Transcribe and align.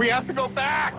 We 0.00 0.08
have 0.08 0.26
to 0.28 0.32
go 0.32 0.48
back! 0.48 0.94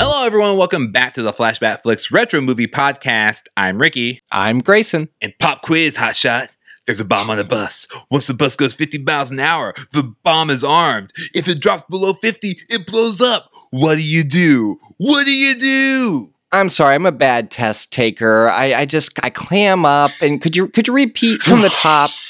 Hello, 0.00 0.24
everyone. 0.24 0.56
Welcome 0.56 0.92
back 0.92 1.12
to 1.12 1.22
the 1.22 1.34
Flashback 1.34 1.82
Flicks 1.82 2.10
Retro 2.10 2.40
Movie 2.40 2.66
Podcast. 2.66 3.48
I'm 3.54 3.76
Ricky. 3.76 4.22
I'm 4.32 4.60
Grayson. 4.60 5.10
And 5.20 5.34
pop 5.38 5.60
quiz, 5.60 5.98
hotshot. 5.98 6.52
There's 6.86 7.00
a 7.00 7.04
bomb 7.04 7.28
on 7.28 7.38
a 7.38 7.44
bus. 7.44 7.86
Once 8.10 8.26
the 8.26 8.32
bus 8.32 8.56
goes 8.56 8.74
50 8.74 9.02
miles 9.02 9.30
an 9.30 9.40
hour, 9.40 9.74
the 9.92 10.14
bomb 10.24 10.48
is 10.48 10.64
armed. 10.64 11.12
If 11.34 11.48
it 11.48 11.60
drops 11.60 11.84
below 11.90 12.14
50, 12.14 12.48
it 12.70 12.86
blows 12.86 13.20
up. 13.20 13.50
What 13.72 13.96
do 13.96 14.02
you 14.02 14.24
do? 14.24 14.78
What 14.96 15.26
do 15.26 15.32
you 15.32 15.60
do? 15.60 16.29
I'm 16.52 16.68
sorry, 16.70 16.94
I'm 16.94 17.06
a 17.06 17.12
bad 17.12 17.50
test 17.50 17.92
taker. 17.92 18.48
I, 18.48 18.74
I 18.74 18.84
just 18.86 19.18
I 19.24 19.30
clam 19.30 19.84
up 19.84 20.10
and 20.20 20.42
could 20.42 20.56
you 20.56 20.68
could 20.68 20.86
you 20.88 20.94
repeat 20.94 21.42
from 21.42 21.62
the 21.62 21.68
top? 21.70 22.10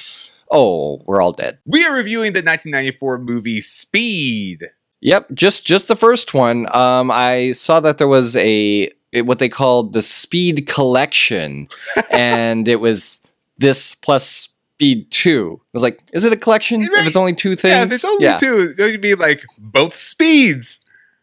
Oh, 0.53 1.01
we're 1.07 1.23
all 1.23 1.31
dead. 1.31 1.59
We 1.65 1.85
are 1.85 1.95
reviewing 1.95 2.33
the 2.33 2.41
1994 2.41 3.19
movie 3.19 3.61
Speed. 3.61 4.65
Yep, 5.01 5.29
just 5.33 5.65
just 5.65 5.87
the 5.87 5.95
first 5.95 6.35
one. 6.35 6.67
Um, 6.75 7.09
I 7.09 7.53
saw 7.53 7.79
that 7.79 7.99
there 7.99 8.09
was 8.09 8.35
a 8.35 8.91
what 9.15 9.39
they 9.39 9.49
called 9.49 9.93
the 9.93 10.03
Speed 10.03 10.67
Collection, 10.67 11.69
and 12.11 12.67
it 12.67 12.81
was 12.81 13.21
this 13.59 13.95
plus 13.95 14.49
Speed 14.75 15.09
Two. 15.13 15.61
I 15.63 15.69
was 15.73 15.85
like, 15.85 16.01
is 16.13 16.25
it 16.25 16.33
a 16.33 16.37
collection? 16.37 16.81
Right. 16.81 17.03
If 17.03 17.07
it's 17.07 17.17
only 17.17 17.35
two 17.37 17.55
things, 17.55 17.73
Yeah, 17.77 17.83
if 17.85 17.93
it's 17.93 18.05
only 18.05 18.25
yeah. 18.25 18.37
two, 18.37 18.75
it 18.77 18.83
would 18.83 19.01
be 19.01 19.15
like 19.15 19.45
both 19.57 19.95
speeds. 19.95 20.80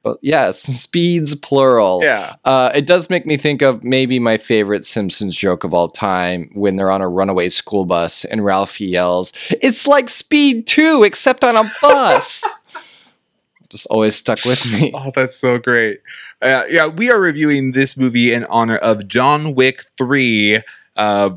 But 0.07 0.19
yes, 0.21 0.61
speeds 0.79 1.35
plural. 1.35 1.99
Yeah. 2.01 2.35
Uh, 2.45 2.71
it 2.73 2.85
does 2.85 3.09
make 3.09 3.25
me 3.25 3.35
think 3.35 3.61
of 3.61 3.83
maybe 3.83 4.19
my 4.19 4.37
favorite 4.37 4.85
Simpsons 4.85 5.35
joke 5.35 5.65
of 5.65 5.73
all 5.73 5.89
time 5.89 6.49
when 6.53 6.77
they're 6.77 6.91
on 6.91 7.01
a 7.01 7.09
runaway 7.09 7.49
school 7.49 7.83
bus 7.83 8.23
and 8.23 8.45
Ralphie 8.45 8.85
yells, 8.85 9.33
It's 9.49 9.85
like 9.85 10.09
Speed 10.09 10.65
2, 10.67 11.03
except 11.03 11.43
on 11.43 11.57
a 11.57 11.69
bus. 11.81 12.43
Just 13.69 13.85
always 13.87 14.15
stuck 14.15 14.45
with 14.45 14.65
me. 14.65 14.93
Oh, 14.95 15.11
that's 15.13 15.37
so 15.37 15.59
great. 15.59 15.99
Uh, 16.41 16.63
yeah, 16.69 16.87
we 16.87 17.11
are 17.11 17.19
reviewing 17.19 17.73
this 17.73 17.97
movie 17.97 18.31
in 18.31 18.45
honor 18.45 18.77
of 18.77 19.09
John 19.09 19.55
Wick 19.55 19.83
3. 19.97 20.61
Uh, 20.95 21.31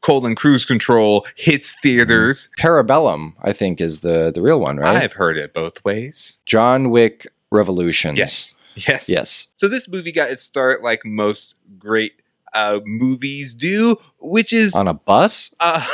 colon 0.00 0.36
cruise 0.36 0.64
control 0.64 1.26
hits 1.34 1.74
theaters. 1.82 2.48
Parabellum, 2.56 3.32
I 3.42 3.52
think, 3.52 3.80
is 3.80 4.00
the, 4.00 4.30
the 4.32 4.40
real 4.40 4.60
one, 4.60 4.76
right? 4.76 5.02
I've 5.02 5.14
heard 5.14 5.36
it 5.36 5.52
both 5.52 5.84
ways. 5.84 6.38
John 6.46 6.90
Wick 6.90 7.26
Revolutions. 7.56 8.18
Yes. 8.18 8.54
Yes. 8.76 9.08
Yes. 9.08 9.48
So 9.54 9.68
this 9.68 9.88
movie 9.88 10.12
got 10.12 10.30
its 10.30 10.42
start 10.42 10.82
like 10.82 11.04
most 11.04 11.58
great 11.78 12.12
uh, 12.54 12.80
movies 12.84 13.54
do, 13.54 13.96
which 14.20 14.52
is 14.52 14.74
On 14.74 14.86
a 14.86 14.94
bus? 14.94 15.54
uh, 15.60 15.84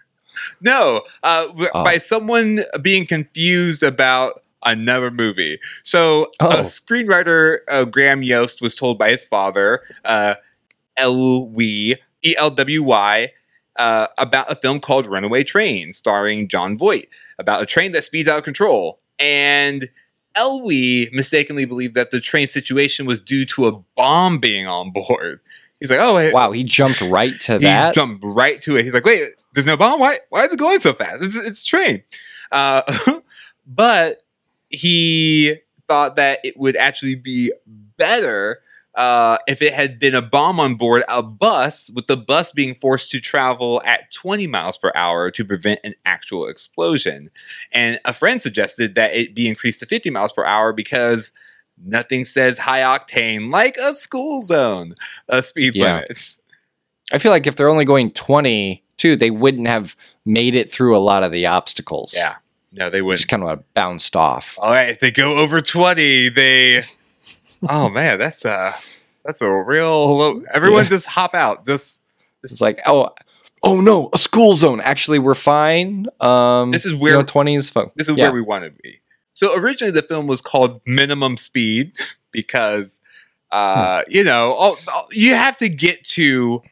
no, 0.60 1.02
uh, 1.22 1.46
Oh. 1.74 1.84
by 1.84 1.98
someone 1.98 2.60
being 2.80 3.06
confused 3.06 3.82
about 3.82 4.40
another 4.64 5.10
movie. 5.10 5.58
So 5.82 6.30
Oh. 6.40 6.50
a 6.50 6.62
screenwriter 6.62 7.58
uh, 7.68 7.84
Graham 7.84 8.22
Yost 8.22 8.62
was 8.62 8.74
told 8.74 8.98
by 8.98 9.10
his 9.10 9.24
father, 9.24 9.80
uh, 10.04 10.34
Elwy 10.98 11.96
E 12.24 12.34
L 12.38 12.50
W 12.50 12.82
Y. 12.82 13.32
Uh, 13.76 14.06
about 14.18 14.50
a 14.52 14.54
film 14.54 14.78
called 14.80 15.06
Runaway 15.06 15.42
Train, 15.44 15.94
starring 15.94 16.46
Jon 16.46 16.76
Voight, 16.76 17.08
about 17.38 17.62
a 17.62 17.66
train 17.66 17.92
that 17.92 18.04
speeds 18.04 18.28
out 18.28 18.36
of 18.38 18.44
control. 18.44 19.00
And 19.18 19.88
Elwy 20.34 21.12
mistakenly 21.12 21.64
believed 21.64 21.94
that 21.94 22.10
the 22.10 22.20
train 22.20 22.46
situation 22.46 23.06
was 23.06 23.20
due 23.20 23.44
to 23.46 23.66
a 23.66 23.72
bomb 23.96 24.38
being 24.38 24.66
on 24.66 24.90
board. 24.92 25.40
He's 25.80 25.90
like, 25.90 26.00
"Oh, 26.00 26.14
wait, 26.16 26.32
Wow, 26.32 26.52
he 26.52 26.62
jumped 26.64 27.00
right 27.00 27.38
to 27.42 27.54
he 27.54 27.58
that. 27.64 27.94
jumped 27.94 28.22
right 28.24 28.60
to 28.62 28.76
it. 28.76 28.84
He's 28.84 28.94
like, 28.94 29.04
wait, 29.04 29.30
there's 29.54 29.66
no 29.66 29.76
bomb? 29.76 29.98
Why 30.00 30.20
why 30.30 30.44
is 30.44 30.52
it 30.52 30.58
going 30.58 30.80
so 30.80 30.92
fast? 30.92 31.22
It's, 31.22 31.36
it's 31.36 31.62
a 31.62 31.66
train. 31.66 32.02
Uh, 32.52 32.82
but 33.66 34.22
he 34.68 35.56
thought 35.88 36.16
that 36.16 36.38
it 36.44 36.56
would 36.56 36.76
actually 36.76 37.16
be 37.16 37.52
better 37.98 38.60
uh, 38.94 39.38
if 39.46 39.62
it 39.62 39.72
had 39.72 39.98
been 39.98 40.14
a 40.14 40.22
bomb 40.22 40.60
on 40.60 40.74
board 40.74 41.02
a 41.08 41.22
bus, 41.22 41.90
with 41.94 42.06
the 42.06 42.16
bus 42.16 42.52
being 42.52 42.74
forced 42.74 43.10
to 43.10 43.20
travel 43.20 43.80
at 43.84 44.12
20 44.12 44.46
miles 44.46 44.76
per 44.76 44.92
hour 44.94 45.30
to 45.30 45.44
prevent 45.44 45.80
an 45.84 45.94
actual 46.04 46.46
explosion. 46.46 47.30
And 47.72 47.98
a 48.04 48.12
friend 48.12 48.40
suggested 48.42 48.94
that 48.96 49.14
it 49.14 49.34
be 49.34 49.48
increased 49.48 49.80
to 49.80 49.86
50 49.86 50.10
miles 50.10 50.32
per 50.32 50.44
hour 50.44 50.72
because 50.72 51.32
nothing 51.82 52.24
says 52.24 52.58
high 52.58 52.80
octane 52.80 53.50
like 53.50 53.76
a 53.78 53.94
school 53.94 54.40
zone, 54.42 54.94
a 55.28 55.42
speed 55.42 55.74
Yeah. 55.74 55.94
limit. 56.08 56.36
I 57.12 57.18
feel 57.18 57.32
like 57.32 57.46
if 57.46 57.56
they're 57.56 57.68
only 57.68 57.84
going 57.84 58.10
20, 58.10 58.82
too, 58.98 59.16
they 59.16 59.30
wouldn't 59.30 59.66
have 59.66 59.96
made 60.24 60.54
it 60.54 60.70
through 60.70 60.96
a 60.96 60.98
lot 60.98 61.22
of 61.24 61.32
the 61.32 61.46
obstacles. 61.46 62.14
Yeah. 62.16 62.36
No, 62.72 62.88
they 62.88 62.98
Just 63.00 63.04
wouldn't. 63.04 63.28
kind 63.28 63.42
of 63.44 63.74
bounced 63.74 64.16
off. 64.16 64.56
All 64.60 64.70
right, 64.70 64.88
if 64.88 65.00
they 65.00 65.10
go 65.10 65.36
over 65.38 65.60
20, 65.60 66.30
they 66.30 66.84
Oh 67.68 67.88
man, 67.98 68.18
that's 68.18 68.44
a 68.44 68.74
that's 69.24 69.40
a 69.40 69.50
real 69.50 70.16
low. 70.18 70.42
Everyone 70.52 70.84
Yeah. 70.84 70.90
just 70.90 71.06
hop 71.06 71.34
out. 71.34 71.64
Just 71.64 72.02
It's 72.42 72.60
like, 72.60 72.80
oh, 72.86 73.10
oh 73.62 73.80
no, 73.80 74.08
a 74.12 74.18
school 74.18 74.54
zone. 74.54 74.80
Actually, 74.80 75.18
we're 75.20 75.34
fine. 75.34 76.06
Um, 76.20 76.72
This 76.72 76.84
is 76.84 76.92
you 76.92 76.98
where- 76.98 77.12
know, 77.18 77.24
20s. 77.24 77.70
Fo- 77.72 77.92
this 77.96 78.08
is 78.08 78.16
yeah. 78.16 78.24
where 78.24 78.32
we 78.32 78.42
want 78.42 78.64
to 78.64 78.70
be. 78.82 79.00
So 79.34 79.56
originally 79.58 79.92
the 79.92 80.02
film 80.02 80.26
was 80.26 80.40
called 80.40 80.80
Minimum 80.86 81.36
Speed 81.38 81.96
because 82.32 82.98
uh, 83.50 84.02
you 84.08 84.24
know, 84.24 84.52
all, 84.52 84.76
all- 84.92 85.08
you 85.12 85.34
have 85.34 85.56
to 85.58 85.68
get 85.68 86.04
to 86.04 86.62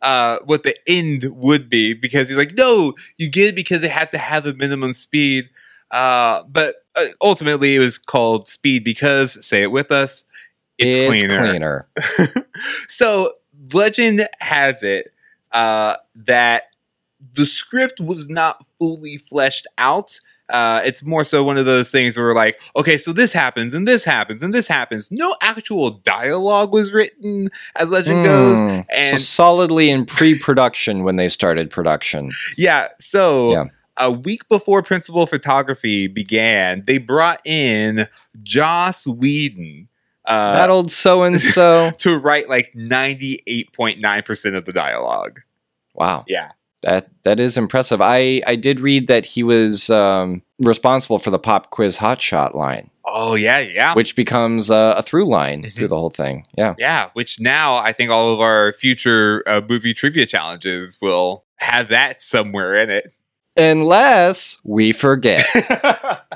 uh 0.00 0.38
what 0.44 0.62
the 0.62 0.76
end 0.86 1.24
would 1.34 1.68
be 1.68 1.92
because 1.92 2.28
he's 2.28 2.38
like, 2.38 2.54
no, 2.54 2.94
you 3.16 3.28
get 3.28 3.48
it 3.48 3.54
because 3.56 3.80
they 3.82 3.88
have 3.88 4.10
to 4.10 4.18
have 4.18 4.46
a 4.46 4.54
minimum 4.54 4.92
speed. 4.92 5.50
Uh, 5.90 6.42
but 6.44 6.84
uh, 6.96 7.06
ultimately 7.22 7.74
it 7.74 7.78
was 7.80 7.98
called 7.98 8.46
Speed 8.48 8.84
because 8.84 9.44
say 9.44 9.62
it 9.62 9.72
with 9.72 9.90
us, 9.90 10.24
it's, 10.78 11.22
cleaner. 11.22 11.88
so 12.88 13.32
legend 13.72 14.28
has 14.40 14.82
it 14.82 15.12
uh, 15.52 15.96
that 16.14 16.64
the 17.34 17.46
script 17.46 18.00
was 18.00 18.28
not 18.28 18.64
fully 18.78 19.16
fleshed 19.16 19.66
out. 19.76 20.18
Uh, 20.48 20.80
it's 20.82 21.04
more 21.04 21.24
so 21.24 21.44
one 21.44 21.58
of 21.58 21.66
those 21.66 21.90
things 21.90 22.16
where 22.16 22.32
like, 22.34 22.58
okay, 22.74 22.96
so 22.96 23.12
this 23.12 23.34
happens 23.34 23.74
and 23.74 23.86
this 23.86 24.02
happens 24.04 24.42
and 24.42 24.54
this 24.54 24.66
happens. 24.66 25.10
No 25.12 25.36
actual 25.42 25.90
dialogue 25.90 26.72
was 26.72 26.90
written, 26.90 27.50
as 27.76 27.90
legend 27.90 28.24
goes. 28.24 28.58
Hmm. 28.60 28.68
so 28.68 28.84
And 28.90 29.20
solidly 29.20 29.90
in 29.90 30.06
pre-production 30.06 31.02
when 31.04 31.16
they 31.16 31.28
started 31.28 31.70
production. 31.70 32.30
yeah, 32.56 32.88
so 32.98 33.52
Yeah. 33.52 33.64
a 33.98 34.10
week 34.10 34.48
before 34.48 34.82
principal 34.82 35.26
photography 35.26 36.06
began, 36.06 36.82
they 36.86 36.96
brought 36.96 37.46
in 37.46 38.08
Joss 38.42 39.06
Whedon. 39.06 39.87
Uh, 40.28 40.52
that 40.54 40.70
old 40.70 40.92
so 40.92 41.22
and 41.24 41.40
so. 41.40 41.90
to 41.98 42.16
write 42.18 42.48
like 42.48 42.72
98.9% 42.76 44.56
of 44.56 44.64
the 44.64 44.72
dialogue. 44.72 45.40
Wow, 45.94 46.24
Yeah. 46.28 46.52
that 46.82 47.08
that 47.24 47.40
is 47.40 47.56
impressive. 47.56 48.00
I 48.00 48.42
I 48.46 48.54
did 48.54 48.78
read 48.80 49.06
that 49.08 49.24
he 49.26 49.42
was 49.42 49.90
um, 49.90 50.42
responsible 50.60 51.18
for 51.18 51.30
the 51.30 51.38
pop 51.38 51.70
quiz 51.70 51.96
hotshot 51.98 52.54
line, 52.54 52.90
Oh, 53.04 53.34
yeah, 53.34 53.58
yeah. 53.58 53.94
which 53.94 54.14
becomes 54.14 54.70
uh, 54.70 54.94
a 54.96 55.02
through 55.02 55.24
line 55.24 55.64
Mhm. 55.64 55.72
through 55.74 55.88
the 55.88 55.96
whole 55.96 56.10
thing. 56.10 56.46
Yeah. 56.56 56.74
yeah, 56.78 57.08
which 57.14 57.40
now 57.40 57.74
I 57.76 57.92
think 57.92 58.10
all 58.10 58.32
of 58.32 58.40
our 58.40 58.74
future 58.78 59.42
uh, 59.46 59.60
movie 59.68 59.94
trivia 59.94 60.26
challenges 60.26 60.98
will 61.00 61.44
have 61.56 61.88
that 61.88 62.22
somewhere 62.22 62.76
in 62.80 62.90
it. 62.90 63.12
Unless 63.56 64.58
we 64.62 64.92
forget. 64.92 65.44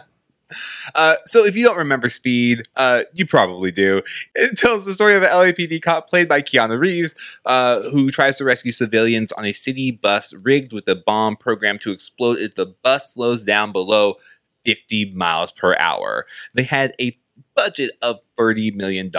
uh, 0.94 1.16
so 1.26 1.44
if 1.44 1.56
you 1.56 1.64
don't 1.64 1.78
remember 1.78 2.10
Speed, 2.10 2.62
uh, 2.76 3.02
you 3.12 3.26
probably 3.26 3.72
do. 3.72 4.02
It 4.34 4.58
tells 4.58 4.84
the 4.84 4.94
story 4.94 5.14
of 5.14 5.22
an 5.22 5.30
LAPD 5.30 5.82
cop 5.82 6.08
played 6.08 6.28
by 6.28 6.42
Keanu 6.42 6.78
Reeves, 6.78 7.14
uh, 7.46 7.82
who 7.90 8.10
tries 8.10 8.38
to 8.38 8.44
rescue 8.44 8.72
civilians 8.72 9.32
on 9.32 9.44
a 9.44 9.52
city 9.52 9.90
bus 9.90 10.32
rigged 10.34 10.72
with 10.72 10.88
a 10.88 10.96
bomb 10.96 11.36
programmed 11.36 11.80
to 11.82 11.92
explode 11.92 12.38
if 12.38 12.54
the 12.54 12.66
bus 12.66 13.14
slows 13.14 13.44
down 13.44 13.72
below 13.72 14.14
50 14.64 15.12
miles 15.14 15.50
per 15.50 15.76
hour. 15.78 16.26
They 16.54 16.62
had 16.62 16.94
a 17.00 17.18
budget 17.54 17.90
of 18.02 18.20
$30 18.38 18.74
million, 18.74 19.10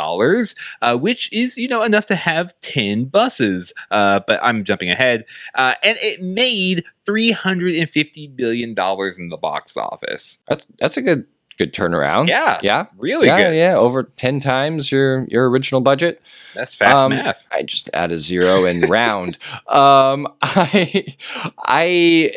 uh, 0.82 0.98
which 0.98 1.32
is, 1.32 1.58
you 1.58 1.68
know, 1.68 1.84
enough 1.84 2.06
to 2.08 2.16
have 2.16 2.60
10 2.62 3.06
buses. 3.06 3.74
Uh, 3.92 4.22
but 4.26 4.40
I'm 4.44 4.64
jumping 4.64 4.90
ahead. 4.90 5.26
Uh, 5.56 5.76
and 5.84 5.98
it 6.02 6.22
made 6.22 6.84
$350 7.08 8.38
million 8.38 8.70
in 8.70 9.28
the 9.28 9.40
box 9.42 9.78
office. 9.78 10.40
That's 10.48 10.66
that's 10.80 10.98
a 10.98 11.02
good 11.02 11.26
good 11.58 11.74
turnaround. 11.74 12.28
Yeah. 12.28 12.60
Yeah. 12.64 12.86
Really 12.98 13.28
yeah, 13.28 13.38
good. 13.50 13.56
yeah, 13.56 13.76
over 13.76 14.04
ten 14.04 14.40
times 14.40 14.92
your 14.92 15.26
your 15.30 15.50
original 15.50 15.82
budget. 15.82 16.22
That's 16.56 16.76
fast 16.76 16.96
Um, 16.96 17.10
math. 17.12 17.48
I 17.52 17.64
just 17.64 17.90
add 17.94 18.12
a 18.12 18.18
zero 18.18 18.66
and 18.66 18.88
round. 18.90 19.38
Um, 19.68 20.28
I 20.42 21.16
I 21.58 21.84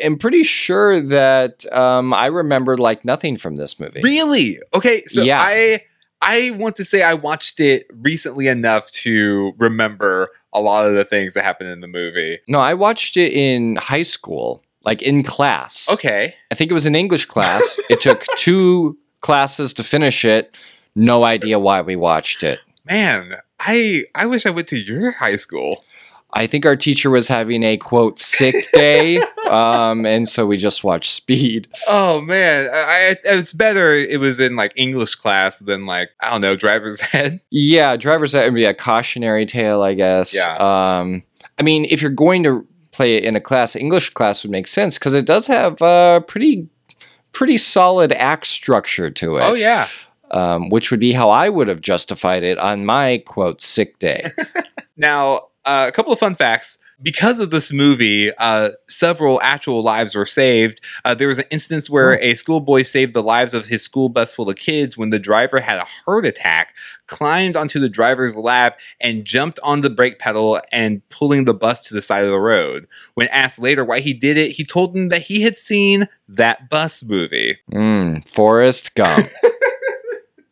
am 0.01 0.17
pretty 0.17 0.43
sure 0.43 0.99
that 0.99 1.71
um, 1.73 2.13
I 2.13 2.27
remember 2.27 2.77
like 2.77 3.05
nothing 3.05 3.37
from 3.37 3.55
this 3.57 3.79
movie. 3.79 4.01
Really? 4.01 4.59
Okay, 4.73 5.03
so 5.05 5.21
Yeah. 5.21 5.39
I 5.41 5.83
I 6.21 6.51
want 6.51 6.75
to 6.77 6.83
say 6.83 7.03
I 7.03 7.13
watched 7.13 7.59
it 7.59 7.85
recently 7.93 8.47
enough 8.47 8.89
to 9.03 9.53
remember 9.57 10.29
a 10.53 10.59
lot 10.61 10.87
of 10.87 10.95
the 10.95 11.05
things 11.05 11.35
that 11.35 11.43
happened 11.43 11.69
in 11.69 11.81
the 11.81 11.87
movie. 11.87 12.39
No, 12.47 12.59
I 12.59 12.73
watched 12.73 13.17
it 13.17 13.33
in 13.33 13.75
high 13.75 14.01
school, 14.01 14.63
like 14.83 15.03
in 15.03 15.21
class. 15.21 15.87
Okay. 15.93 16.33
I 16.49 16.55
think 16.55 16.71
it 16.71 16.73
was 16.73 16.87
an 16.87 16.95
English 16.95 17.25
class. 17.25 17.79
it 17.89 18.01
took 18.01 18.25
two 18.37 18.97
classes 19.27 19.73
to 19.73 19.83
finish 19.83 20.23
it. 20.23 20.55
No 20.95 21.25
idea 21.25 21.59
why 21.59 21.81
we 21.81 21.97
watched 21.97 22.43
it. 22.43 22.61
Man, 22.85 23.35
I 23.59 24.05
I 24.15 24.25
wish 24.25 24.45
I 24.45 24.51
went 24.51 24.69
to 24.69 24.77
your 24.77 25.11
high 25.11 25.35
school. 25.35 25.83
I 26.33 26.47
think 26.47 26.65
our 26.65 26.77
teacher 26.77 27.09
was 27.09 27.27
having 27.27 27.61
a 27.63 27.75
quote 27.75 28.21
sick 28.21 28.71
day, 28.71 29.17
um, 29.49 30.05
and 30.05 30.29
so 30.29 30.45
we 30.47 30.55
just 30.55 30.85
watched 30.85 31.11
Speed. 31.11 31.67
Oh 31.87 32.21
man, 32.21 32.69
I, 32.71 32.77
I, 32.77 33.15
it's 33.25 33.51
better. 33.51 33.93
It 33.93 34.21
was 34.21 34.39
in 34.39 34.55
like 34.55 34.71
English 34.77 35.15
class 35.15 35.59
than 35.59 35.85
like 35.85 36.09
I 36.21 36.29
don't 36.29 36.39
know 36.39 36.55
driver's 36.55 37.01
ed. 37.13 37.41
Yeah, 37.49 37.97
driver's 37.97 38.33
ed 38.33 38.45
would 38.45 38.55
be 38.55 38.63
a 38.63 38.73
cautionary 38.73 39.45
tale, 39.45 39.81
I 39.81 39.93
guess. 39.93 40.33
Yeah. 40.33 40.55
Um, 40.55 41.21
I 41.59 41.63
mean, 41.63 41.85
if 41.89 42.01
you're 42.01 42.11
going 42.11 42.43
to 42.43 42.65
play 42.93 43.17
it 43.17 43.25
in 43.25 43.35
a 43.35 43.41
class, 43.41 43.75
English 43.75 44.11
class 44.11 44.43
would 44.43 44.51
make 44.51 44.69
sense 44.69 44.97
because 44.97 45.13
it 45.13 45.25
does 45.25 45.47
have 45.47 45.81
a 45.81 46.23
pretty, 46.27 46.69
pretty 47.33 47.57
solid 47.57 48.11
act 48.11 48.47
structure 48.47 49.09
to 49.09 49.37
it. 49.37 49.43
Oh 49.43 49.53
yeah, 49.53 49.87
um, 50.31 50.69
which 50.69 50.91
would 50.91 50.99
be 50.99 51.11
how 51.11 51.29
I 51.29 51.49
would 51.49 51.67
have 51.67 51.81
justified 51.81 52.43
it 52.43 52.57
on 52.57 52.85
my 52.85 53.23
quote 53.25 53.61
sick 53.61 53.99
day. 53.99 54.29
Now, 54.97 55.49
uh, 55.63 55.85
a 55.87 55.91
couple 55.91 56.11
of 56.11 56.19
fun 56.19 56.33
facts. 56.35 56.79
Because 57.01 57.39
of 57.39 57.51
this 57.51 57.71
movie, 57.71 58.31
uh, 58.37 58.71
several 58.89 59.39
actual 59.41 59.83
lives 59.83 60.15
were 60.15 60.25
saved. 60.25 60.81
Uh, 61.05 61.13
there 61.13 61.27
was 61.27 61.37
an 61.37 61.45
instance 61.51 61.89
where 61.89 62.19
a 62.19 62.33
schoolboy 62.33 62.81
saved 62.81 63.13
the 63.13 63.21
lives 63.21 63.53
of 63.53 63.67
his 63.67 63.83
school 63.83 64.09
bus 64.09 64.33
full 64.33 64.49
of 64.49 64.55
kids 64.55 64.97
when 64.97 65.11
the 65.11 65.19
driver 65.19 65.59
had 65.59 65.77
a 65.77 65.85
heart 65.85 66.25
attack, 66.25 66.73
climbed 67.05 67.55
onto 67.55 67.79
the 67.79 67.89
driver's 67.89 68.35
lap, 68.35 68.79
and 68.99 69.25
jumped 69.25 69.59
on 69.61 69.81
the 69.81 69.91
brake 69.91 70.17
pedal 70.17 70.59
and 70.71 71.07
pulling 71.09 71.45
the 71.45 71.53
bus 71.53 71.81
to 71.81 71.93
the 71.93 72.01
side 72.01 72.23
of 72.23 72.31
the 72.31 72.39
road. 72.39 72.87
When 73.13 73.27
asked 73.27 73.59
later 73.59 73.85
why 73.85 73.99
he 73.99 74.13
did 74.13 74.37
it, 74.37 74.51
he 74.51 74.65
told 74.65 74.95
them 74.95 75.09
that 75.09 75.23
he 75.23 75.43
had 75.43 75.55
seen 75.55 76.07
that 76.27 76.69
bus 76.69 77.03
movie. 77.03 77.59
Mm, 77.71 78.27
Forrest 78.27 78.95
Gump. 78.95 79.27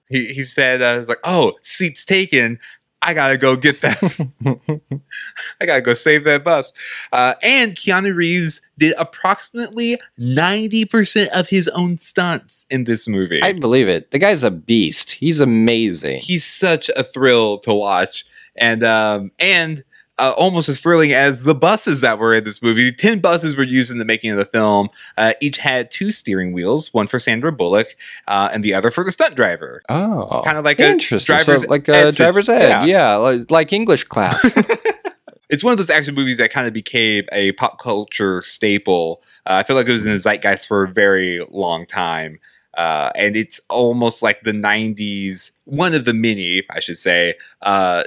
He, 0.08 0.34
he 0.34 0.44
said, 0.44 0.82
uh, 0.82 0.98
was 0.98 1.10
like, 1.10 1.20
oh, 1.24 1.54
seats 1.62 2.06
taken. 2.06 2.60
I 3.06 3.14
gotta 3.14 3.38
go 3.38 3.56
get 3.56 3.82
that. 3.82 4.02
I 5.62 5.66
gotta 5.66 5.82
go 5.82 5.94
save 5.94 6.24
that 6.24 6.44
bus. 6.44 6.74
Uh, 7.12 7.36
and 7.44 7.76
Keanu 7.76 8.16
Reeves 8.16 8.62
did 8.78 8.96
approximately 8.98 10.00
90% 10.20 11.28
of 11.30 11.50
his 11.50 11.68
own 11.70 11.98
stunts 12.00 12.66
in 12.70 12.86
this 12.86 13.08
movie. 13.08 13.42
I 13.42 13.54
believe 13.54 13.88
it. 13.88 14.12
The 14.12 14.20
guy's 14.20 14.44
a 14.44 14.52
beast. 14.52 15.12
He's 15.12 15.40
amazing. 15.40 16.20
He's 16.20 16.46
such 16.46 16.90
a 16.90 17.04
thrill 17.04 17.60
to 17.60 17.74
watch. 17.74 18.26
And, 18.58 18.84
um, 18.84 19.32
and, 19.40 19.84
uh, 20.18 20.34
almost 20.38 20.70
as 20.70 20.80
thrilling 20.80 21.12
as 21.12 21.44
the 21.44 21.56
buses 21.56 22.02
that 22.02 22.18
were 22.20 22.34
in 22.34 22.44
this 22.44 22.62
movie. 22.62 22.92
Ten 22.92 23.20
buses 23.20 23.56
were 23.56 23.64
used 23.64 23.92
in 23.92 23.98
the 23.98 24.06
making 24.06 24.32
of 24.32 24.38
the 24.38 24.46
film. 24.46 24.90
Uh, 25.18 25.34
each 25.42 25.58
had 25.58 25.92
two 25.92 26.12
steering 26.12 26.54
wheels, 26.54 26.94
one 26.94 27.08
for 27.08 27.20
Sandra 27.20 27.52
Bullock 27.52 27.96
uh, 28.28 28.50
and 28.54 28.64
the 28.64 28.74
other 28.74 28.92
for 28.92 29.04
the 29.04 29.12
stunt 29.12 29.36
driver. 29.36 29.82
Oh, 29.90 30.42
Kind 30.46 30.58
of 30.58 30.64
like 30.66 30.80
a 30.80 30.98
driver's 30.98 31.26
so 31.26 31.58
like 31.68 31.88
a 31.88 31.96
ed- 31.96 32.16
driver's 32.16 32.48
ed. 32.50 32.70
yeah. 32.70 32.86
Yeah, 32.86 33.16
like, 33.16 33.52
like 33.52 33.74
English 33.74 34.06
class. 34.06 34.56
it's 35.50 35.64
one 35.64 35.72
of 35.72 35.78
those 35.78 35.90
action 35.90 36.16
movies 36.16 36.38
that 36.38 36.52
kind 36.52 36.68
of 36.68 36.74
became 36.74 37.26
a 37.32 37.52
pop 37.54 37.80
culture 37.80 38.42
staple. 38.42 39.22
Uh, 39.46 39.54
I 39.56 39.64
feel 39.64 39.76
like 39.76 39.88
it 39.88 39.92
was 39.92 40.06
in 40.06 40.12
the 40.14 40.20
zeitgeist 40.20 40.68
for 40.68 40.84
a 40.84 40.88
very 40.88 41.46
long 41.50 41.86
time. 41.86 42.40
Uh, 42.78 43.12
and 43.16 43.36
it's 43.36 43.62
almost 43.70 44.22
like 44.22 44.42
the 44.42 44.52
90s, 44.52 45.52
one 45.64 45.94
of 45.94 46.04
the 46.06 46.14
many, 46.14 46.64
I 46.72 46.80
should 46.82 46.98
say, 46.98 47.36
uh, 47.62 48.04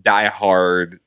die 0.00 0.26
hard 0.28 1.00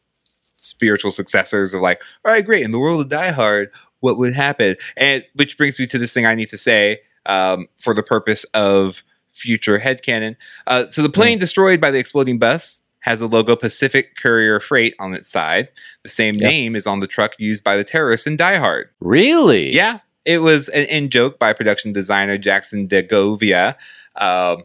spiritual 0.64 1.12
successors 1.12 1.74
of 1.74 1.82
like, 1.82 2.02
all 2.26 2.32
right, 2.32 2.46
great. 2.46 2.64
In 2.64 2.72
the 2.72 2.80
world 2.80 3.02
of 3.02 3.10
Die 3.10 3.32
Hard, 3.32 3.72
what 4.00 4.18
would 4.18 4.34
happen? 4.34 4.76
And 4.98 5.24
which 5.36 5.58
brings 5.58 5.80
me 5.80 5.86
to 5.88 5.98
this 5.98 6.14
thing 6.14 6.26
I 6.26 6.36
need 6.36 6.50
to 6.50 6.58
say 6.58 7.02
um, 7.26 7.68
for 7.78 7.94
the 7.94 8.04
purpose 8.04 8.44
of 8.54 9.04
future 9.32 9.80
headcanon. 9.80 10.36
Uh, 10.68 10.86
so 10.86 11.02
the 11.02 11.10
plane 11.10 11.40
destroyed 11.40 11.80
by 11.82 11.90
the 11.92 11.98
exploding 12.00 12.38
bus 12.38 12.82
has 13.00 13.20
a 13.20 13.28
logo 13.28 13.56
Pacific 13.56 14.16
Courier 14.16 14.60
Freight 14.60 14.94
on 15.00 15.14
its 15.14 15.30
side. 15.30 15.70
The 16.04 16.10
same 16.10 16.36
Yep. 16.36 16.50
name 16.50 16.76
is 16.76 16.88
on 16.88 17.00
the 17.02 17.08
truck 17.08 17.36
used 17.38 17.64
by 17.64 17.76
the 17.76 17.84
terrorists 17.84 18.28
in 18.28 18.38
Die 18.38 18.56
Hard. 18.58 18.90
really? 19.02 19.74
Yeah, 19.74 20.00
it 20.26 20.40
was 20.40 20.70
an 20.70 20.86
in 20.86 21.10
joke 21.10 21.38
by 21.40 21.52
production 21.52 21.92
designer 21.92 22.38
Jackson 22.38 22.88
DeGovia. 22.88 23.76
Um, 24.16 24.64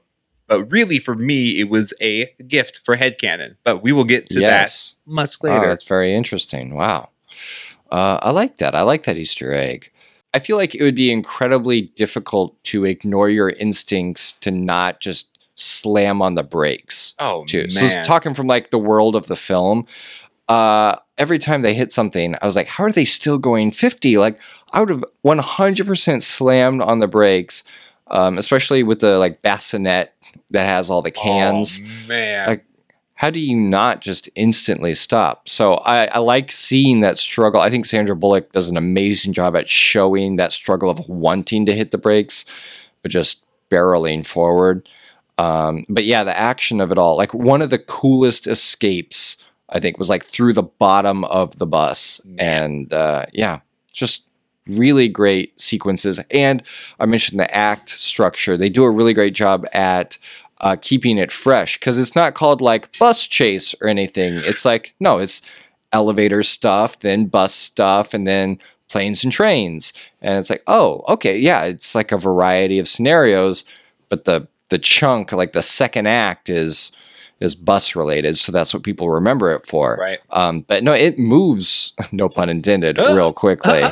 but 0.48 0.70
really, 0.72 0.98
for 0.98 1.14
me, 1.14 1.60
it 1.60 1.68
was 1.68 1.94
a 2.00 2.30
gift 2.48 2.80
for 2.84 2.96
headcanon. 2.96 3.54
But 3.64 3.82
we 3.82 3.92
will 3.92 4.04
get 4.04 4.28
to 4.30 4.40
Yes. 4.40 4.96
that 5.06 5.12
much 5.12 5.36
Oh, 5.42 5.46
later. 5.48 5.66
that's 5.68 5.84
very 5.84 6.12
interesting. 6.12 6.74
Wow. 6.74 7.10
Uh, 7.92 8.18
I 8.20 8.30
like 8.32 8.56
that. 8.58 8.74
I 8.74 8.82
like 8.82 9.04
that 9.04 9.16
Easter 9.16 9.52
egg. 9.52 9.90
I 10.34 10.40
feel 10.40 10.56
like 10.56 10.74
it 10.74 10.82
would 10.82 10.94
be 10.96 11.10
incredibly 11.10 11.82
difficult 11.82 12.62
to 12.64 12.84
ignore 12.84 13.30
your 13.30 13.50
instincts 13.50 14.32
to 14.40 14.50
not 14.50 15.00
just 15.00 15.38
slam 15.54 16.20
on 16.22 16.34
the 16.34 16.42
brakes. 16.42 17.14
oh, 17.18 17.44
too. 17.46 17.66
man. 17.74 17.88
So 17.88 18.02
talking 18.04 18.34
from 18.34 18.46
like 18.46 18.70
the 18.70 18.78
world 18.78 19.16
of 19.16 19.26
the 19.26 19.36
film, 19.36 19.86
uh, 20.48 20.96
every 21.16 21.38
time 21.38 21.62
they 21.62 21.74
hit 21.74 21.92
something, 21.92 22.34
I 22.40 22.46
was 22.46 22.56
like, 22.56 22.68
how 22.68 22.84
are 22.84 22.92
they 22.92 23.04
still 23.04 23.38
going 23.38 23.70
50? 23.72 24.18
Like 24.18 24.38
I 24.72 24.80
would 24.80 24.90
have 24.90 25.04
100% 25.24 26.22
slammed 26.22 26.82
on 26.82 26.98
the 27.00 27.08
brakes, 27.08 27.64
um, 28.08 28.38
especially 28.38 28.82
with 28.82 29.00
the 29.00 29.18
like 29.18 29.42
bassinet 29.42 30.12
that 30.50 30.66
has 30.66 30.90
all 30.90 31.02
the 31.02 31.10
cans. 31.10 31.80
Oh, 31.82 32.08
man. 32.08 32.48
Like, 32.48 32.64
How 33.14 33.30
do 33.30 33.40
you 33.40 33.56
not 33.56 34.00
just 34.00 34.30
instantly 34.36 34.94
stop? 34.94 35.48
So 35.48 35.74
I, 35.74 36.06
I 36.06 36.18
like 36.18 36.52
seeing 36.52 37.00
that 37.00 37.18
struggle. 37.18 37.60
I 37.60 37.68
think 37.68 37.84
Sandra 37.84 38.14
Bullock 38.14 38.52
does 38.52 38.68
an 38.68 38.76
amazing 38.76 39.32
job 39.32 39.56
at 39.56 39.68
showing 39.68 40.36
that 40.36 40.52
struggle 40.52 40.88
of 40.88 41.08
wanting 41.08 41.66
to 41.66 41.74
hit 41.74 41.90
the 41.90 41.98
brakes, 41.98 42.44
but 43.02 43.10
just 43.10 43.44
barreling 43.70 44.24
forward. 44.24 44.88
Um, 45.36 45.84
but 45.88 46.04
yeah, 46.04 46.22
the 46.24 46.36
action 46.36 46.80
of 46.80 46.92
it 46.92 46.98
all, 46.98 47.16
like 47.16 47.34
one 47.34 47.60
of 47.62 47.70
the 47.70 47.78
coolest 47.78 48.46
escapes, 48.46 49.36
I 49.68 49.80
think, 49.80 49.98
was 49.98 50.08
like 50.08 50.24
through 50.24 50.52
the 50.52 50.62
bottom 50.62 51.24
of 51.24 51.58
the 51.58 51.66
bus. 51.66 52.20
And 52.38 52.92
uh, 52.92 53.26
yeah, 53.32 53.60
just 53.92 54.27
really 54.68 55.08
great 55.08 55.58
sequences. 55.60 56.20
And 56.30 56.62
I 57.00 57.06
mentioned 57.06 57.40
the 57.40 57.54
act 57.54 57.90
structure. 57.90 58.56
They 58.56 58.68
do 58.68 58.84
a 58.84 58.90
really 58.90 59.14
great 59.14 59.34
job 59.34 59.66
at 59.72 60.18
uh, 60.60 60.76
keeping 60.80 61.18
it 61.18 61.32
fresh 61.32 61.78
because 61.78 61.98
it's 61.98 62.16
not 62.16 62.34
called 62.34 62.60
like 62.60 62.96
bus 62.98 63.26
chase 63.26 63.74
or 63.80 63.88
anything. 63.88 64.34
It's 64.34 64.64
like, 64.64 64.94
no, 65.00 65.18
it's 65.18 65.40
elevator 65.92 66.42
stuff, 66.42 66.98
then 67.00 67.26
bus 67.26 67.54
stuff, 67.54 68.12
and 68.12 68.26
then 68.26 68.58
planes 68.88 69.22
and 69.24 69.32
trains. 69.32 69.92
And 70.20 70.38
it's 70.38 70.50
like, 70.50 70.62
oh, 70.66 71.04
okay, 71.08 71.38
yeah, 71.38 71.64
it's 71.64 71.94
like 71.94 72.12
a 72.12 72.18
variety 72.18 72.78
of 72.78 72.88
scenarios, 72.88 73.64
but 74.08 74.24
the 74.24 74.48
the 74.70 74.78
chunk, 74.78 75.32
like 75.32 75.54
the 75.54 75.62
second 75.62 76.06
act, 76.06 76.50
is 76.50 76.92
is 77.40 77.54
bus 77.54 77.94
related, 77.94 78.38
so 78.38 78.52
that's 78.52 78.74
what 78.74 78.82
people 78.82 79.10
remember 79.10 79.52
it 79.52 79.66
for. 79.66 79.96
right. 80.00 80.18
Um, 80.30 80.60
but 80.60 80.82
no, 80.82 80.92
it 80.92 81.18
moves, 81.18 81.92
no 82.12 82.28
pun 82.28 82.48
intended, 82.48 82.98
real 82.98 83.32
quickly. 83.32 83.84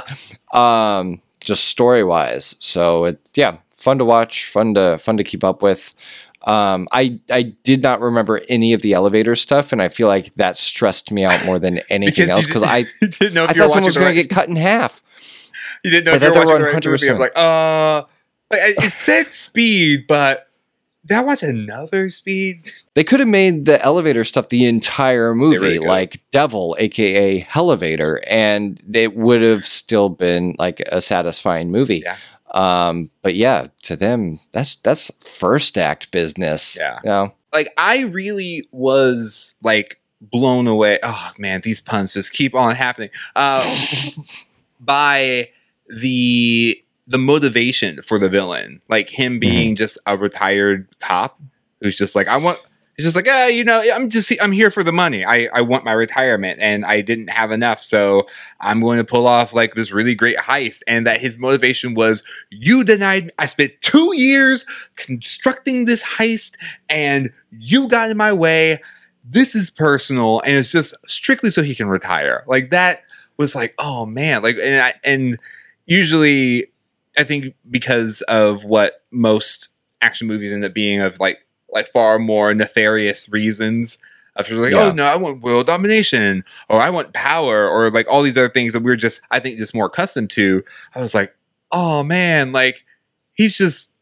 um, 0.52 1.20
just 1.40 1.64
story 1.64 2.02
wise. 2.02 2.56
So 2.58 3.04
it 3.04 3.20
yeah, 3.34 3.58
fun 3.76 3.98
to 3.98 4.04
watch, 4.04 4.46
fun 4.46 4.74
to 4.74 4.98
fun 4.98 5.16
to 5.16 5.24
keep 5.24 5.44
up 5.44 5.62
with. 5.62 5.94
Um, 6.42 6.86
I 6.92 7.18
I 7.30 7.54
did 7.64 7.82
not 7.82 8.00
remember 8.00 8.40
any 8.48 8.72
of 8.72 8.82
the 8.82 8.92
elevator 8.92 9.34
stuff, 9.34 9.72
and 9.72 9.82
I 9.82 9.88
feel 9.88 10.06
like 10.08 10.34
that 10.36 10.56
stressed 10.56 11.10
me 11.10 11.24
out 11.24 11.44
more 11.44 11.58
than 11.58 11.78
anything 11.90 12.28
you 12.28 12.32
else 12.32 12.46
because 12.46 12.62
I 12.62 12.84
didn't 13.00 13.34
know 13.34 13.44
I 13.44 13.52
thought 13.52 13.70
someone 13.70 13.84
was 13.84 13.96
going 13.96 14.14
to 14.14 14.22
get 14.22 14.30
cut 14.30 14.48
in 14.48 14.56
half. 14.56 15.02
You 15.84 15.90
didn't 15.90 16.04
know 16.06 16.12
I 16.12 16.16
if 16.16 16.22
you 16.22 16.30
were 16.30 16.46
watching 16.46 16.58
the 16.58 16.64
right 16.64 16.84
movie. 16.84 17.10
I'm 17.10 17.16
100%. 17.16 17.20
like, 17.20 17.36
uh, 17.36 18.04
like, 18.50 18.60
it 18.62 18.92
said 18.92 19.32
speed, 19.32 20.06
but 20.06 20.45
did 21.06 21.24
was 21.24 21.42
another 21.42 22.08
speed? 22.10 22.70
They 22.94 23.04
could 23.04 23.20
have 23.20 23.28
made 23.28 23.66
the 23.66 23.84
elevator 23.84 24.24
stuff 24.24 24.48
the 24.48 24.64
entire 24.64 25.34
movie, 25.34 25.58
really 25.58 25.78
like 25.80 26.18
Devil, 26.30 26.74
aka 26.78 27.42
Hellevator, 27.42 28.20
and 28.26 28.82
it 28.90 29.14
would 29.14 29.42
have 29.42 29.66
still 29.66 30.08
been 30.08 30.56
like 30.58 30.80
a 30.90 31.02
satisfying 31.02 31.70
movie. 31.70 32.04
Yeah. 32.06 32.16
Um, 32.52 33.10
but 33.20 33.34
yeah, 33.34 33.66
to 33.82 33.96
them, 33.96 34.38
that's 34.52 34.76
that's 34.76 35.10
first 35.22 35.76
act 35.76 36.10
business. 36.10 36.78
Yeah. 36.80 37.00
You 37.04 37.10
know? 37.10 37.34
Like, 37.52 37.68
I 37.76 38.04
really 38.04 38.66
was 38.72 39.56
like 39.62 40.00
blown 40.22 40.66
away. 40.66 40.98
Oh 41.02 41.32
man, 41.36 41.60
these 41.62 41.82
puns 41.82 42.14
just 42.14 42.32
keep 42.32 42.54
on 42.54 42.76
happening. 42.76 43.10
Uh, 43.34 43.76
by 44.80 45.50
the 45.88 46.82
the 47.06 47.18
motivation 47.18 48.02
for 48.02 48.18
the 48.18 48.28
villain, 48.28 48.82
like 48.88 49.08
him 49.10 49.38
being 49.38 49.76
just 49.76 49.98
a 50.06 50.16
retired 50.16 50.88
cop 51.00 51.40
who's 51.80 51.96
just 51.96 52.14
like, 52.16 52.28
I 52.28 52.36
want. 52.36 52.58
He's 52.96 53.04
just 53.04 53.14
like, 53.14 53.28
ah, 53.28 53.48
you 53.48 53.62
know, 53.62 53.82
I'm 53.94 54.08
just, 54.08 54.32
I'm 54.40 54.52
here 54.52 54.70
for 54.70 54.82
the 54.82 54.90
money. 54.90 55.22
I, 55.22 55.50
I 55.52 55.60
want 55.60 55.84
my 55.84 55.92
retirement, 55.92 56.60
and 56.62 56.82
I 56.86 57.02
didn't 57.02 57.28
have 57.28 57.50
enough, 57.50 57.82
so 57.82 58.26
I'm 58.58 58.80
going 58.80 58.96
to 58.96 59.04
pull 59.04 59.26
off 59.26 59.52
like 59.52 59.74
this 59.74 59.92
really 59.92 60.14
great 60.14 60.38
heist. 60.38 60.80
And 60.88 61.06
that 61.06 61.20
his 61.20 61.36
motivation 61.36 61.92
was, 61.92 62.22
you 62.48 62.84
denied. 62.84 63.32
I 63.38 63.44
spent 63.48 63.72
two 63.82 64.16
years 64.16 64.64
constructing 64.96 65.84
this 65.84 66.02
heist, 66.02 66.56
and 66.88 67.30
you 67.50 67.86
got 67.86 68.08
in 68.08 68.16
my 68.16 68.32
way. 68.32 68.80
this 69.28 69.54
is 69.54 69.70
personal 69.70 70.40
and 70.42 70.54
it's 70.54 70.70
just 70.70 70.94
strictly 71.06 71.50
so 71.50 71.62
he 71.62 71.74
can 71.74 71.88
retire. 71.88 72.44
Like 72.46 72.70
that 72.70 73.02
was 73.36 73.54
like, 73.54 73.74
oh 73.78 74.06
man, 74.06 74.42
like 74.42 74.56
and 74.62 74.82
I, 74.82 74.94
and 75.04 75.38
usually 75.86 76.66
I 77.16 77.24
think 77.24 77.54
because 77.70 78.22
of 78.22 78.64
what 78.64 79.04
most 79.10 79.70
action 80.02 80.26
movies 80.26 80.52
end 80.52 80.64
up 80.64 80.74
being 80.74 81.00
of 81.00 81.18
like 81.18 81.46
like 81.72 81.88
far 81.88 82.18
more 82.18 82.54
nefarious 82.54 83.28
reasons 83.28 83.98
of 84.36 84.50
like, 84.50 84.72
oh, 84.72 84.76
Yeah. 84.76 84.90
oh 84.90 84.92
no, 84.92 85.04
I 85.04 85.16
want 85.16 85.40
world 85.40 85.66
domination 85.66 86.44
or 86.68 86.80
I 86.80 86.90
want 86.90 87.12
power 87.12 87.68
or 87.68 87.90
like 87.90 88.06
all 88.08 88.22
these 88.22 88.36
other 88.36 88.48
things 88.48 88.72
that 88.72 88.82
we're 88.82 88.96
just 88.96 89.20
I 89.30 89.40
think 89.40 89.58
just 89.58 89.74
more 89.74 89.86
accustomed 89.86 90.30
to. 90.30 90.62
I 90.94 91.00
was 91.00 91.14
like, 91.14 91.34
oh 91.72 92.02
man, 92.02 92.52
like 92.52 92.84
he's 93.32 93.56
just 93.56 93.92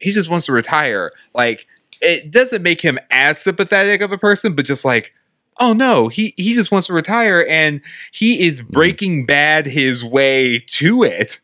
he 0.00 0.12
just 0.12 0.28
wants 0.28 0.46
to 0.46 0.52
retire. 0.52 1.12
Like 1.34 1.66
it 2.00 2.30
doesn't 2.30 2.62
make 2.62 2.80
him 2.80 2.98
as 3.10 3.38
sympathetic 3.38 4.00
of 4.00 4.10
a 4.12 4.18
person, 4.18 4.54
but 4.54 4.64
just 4.64 4.84
like, 4.84 5.12
oh 5.60 5.72
no, 5.72 6.08
he 6.08 6.34
he 6.36 6.54
just 6.54 6.72
wants 6.72 6.86
to 6.86 6.92
retire 6.92 7.44
and 7.48 7.80
he 8.12 8.46
is 8.46 8.60
mm-hmm. 8.60 8.72
breaking 8.72 9.26
bad 9.26 9.66
his 9.66 10.04
way 10.04 10.60
to 10.60 11.02
it. 11.02 11.40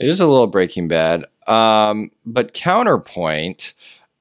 It 0.00 0.08
is 0.08 0.20
a 0.20 0.26
little 0.26 0.46
Breaking 0.46 0.88
Bad. 0.88 1.26
Um, 1.46 2.10
but 2.24 2.54
counterpoint, 2.54 3.74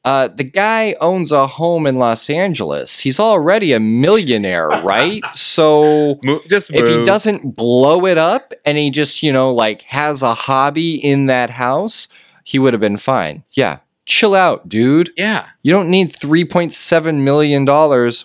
uh, 0.04 0.28
the 0.28 0.44
guy 0.44 0.96
owns 1.02 1.32
a 1.32 1.48
home 1.48 1.86
in 1.86 1.98
Los 1.98 2.30
Angeles. 2.30 3.00
He's 3.00 3.20
already 3.20 3.74
a 3.74 3.80
millionaire, 3.80 4.68
right? 4.84 5.24
So 5.34 6.20
just 6.48 6.72
if 6.72 6.88
he 6.88 7.06
doesn't 7.06 7.56
blow 7.56 8.06
it 8.06 8.18
up 8.18 8.54
and 8.66 8.78
he 8.78 8.90
just, 8.90 9.24
you 9.24 9.32
know, 9.32 9.54
like 9.54 9.84
has 9.84 10.22
a 10.22 10.34
hobby 10.34 10.96
in 10.96 11.28
that 11.28 11.52
house, 11.52 12.08
he 12.44 12.60
would 12.60 12.74
have 12.74 12.82
been 12.82 12.98
fine. 12.98 13.44
Yeah. 13.52 13.80
Chill 14.10 14.34
out, 14.34 14.68
dude. 14.68 15.12
yeah, 15.16 15.50
You 15.62 15.72
don't 15.72 15.88
need 15.88 16.12
$3.7 16.14 17.22
million 17.22 17.64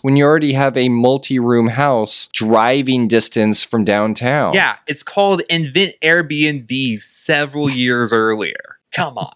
when 0.00 0.16
you 0.16 0.24
already 0.24 0.54
have 0.54 0.78
a 0.78 0.88
multi 0.88 1.38
room 1.38 1.66
house 1.68 2.26
driving 2.32 3.06
distance 3.06 3.62
from 3.62 3.84
downtown. 3.84 4.54
yeah, 4.54 4.76
it's 4.86 5.02
called 5.02 5.42
Invent 5.50 5.94
Airbnb 6.02 6.98
several 7.00 7.68
years 7.68 8.14
earlier. 8.14 8.78
Come 8.92 9.18
on. 9.18 9.32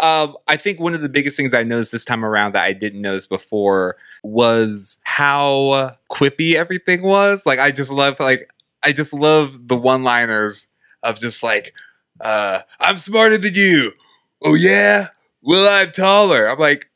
Um, 0.00 0.36
I 0.48 0.56
think 0.56 0.80
one 0.80 0.94
of 0.94 1.00
the 1.00 1.08
biggest 1.08 1.36
things 1.36 1.54
I 1.54 1.62
noticed 1.62 1.92
this 1.92 2.04
time 2.04 2.24
around 2.24 2.54
that 2.54 2.64
I 2.64 2.72
didn't 2.72 3.00
notice 3.00 3.26
before 3.26 3.96
was 4.24 4.98
how 5.04 5.96
quippy 6.10 6.54
everything 6.54 7.02
was. 7.02 7.46
Like 7.46 7.60
I 7.60 7.70
just 7.70 7.92
love 7.92 8.18
like 8.18 8.50
I 8.82 8.90
just 8.92 9.12
love 9.12 9.68
the 9.68 9.76
one-liners 9.76 10.66
of 11.04 11.20
just 11.20 11.42
like 11.44 11.72
uh 12.20 12.60
I'm 12.80 12.96
smarter 12.96 13.38
than 13.38 13.54
you. 13.54 13.92
Oh 14.42 14.54
yeah? 14.54 15.08
Well, 15.42 15.82
I'm 15.82 15.92
taller. 15.92 16.48
I'm 16.48 16.58
like 16.58 16.90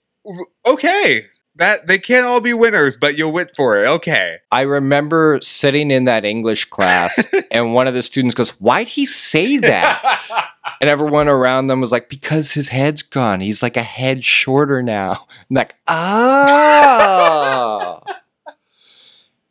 okay. 0.67 1.27
That 1.57 1.87
they 1.87 1.99
can't 1.99 2.25
all 2.25 2.41
be 2.41 2.55
winners, 2.55 2.97
but 2.97 3.19
you'll 3.19 3.33
win 3.33 3.49
for 3.55 3.83
it. 3.83 3.87
Okay. 3.87 4.39
I 4.51 4.63
remember 4.63 5.39
sitting 5.43 5.91
in 5.91 6.05
that 6.05 6.25
English 6.25 6.65
class 6.67 7.27
and 7.51 7.75
one 7.75 7.87
of 7.87 7.93
the 7.93 8.03
students 8.03 8.35
goes, 8.35 8.51
Why'd 8.61 8.89
he 8.89 9.07
say 9.07 9.59
that? 9.59 10.21
And 10.81 10.91
everyone 10.91 11.29
around 11.29 11.69
them 11.69 11.81
was 11.81 11.93
like, 11.93 12.09
Because 12.09 12.53
his 12.53 12.69
head's 12.69 13.03
gone. 13.03 13.41
He's 13.41 13.63
like 13.63 13.77
a 13.77 13.83
head 13.83 14.25
shorter 14.25 14.83
now. 14.83 15.27
And 15.49 15.57
like, 15.57 15.77
ah. 15.87 18.01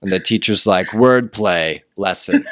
and 0.01 0.11
the 0.11 0.19
teacher's 0.19 0.65
like, 0.65 0.87
Wordplay 0.87 1.81
lesson. 1.95 2.45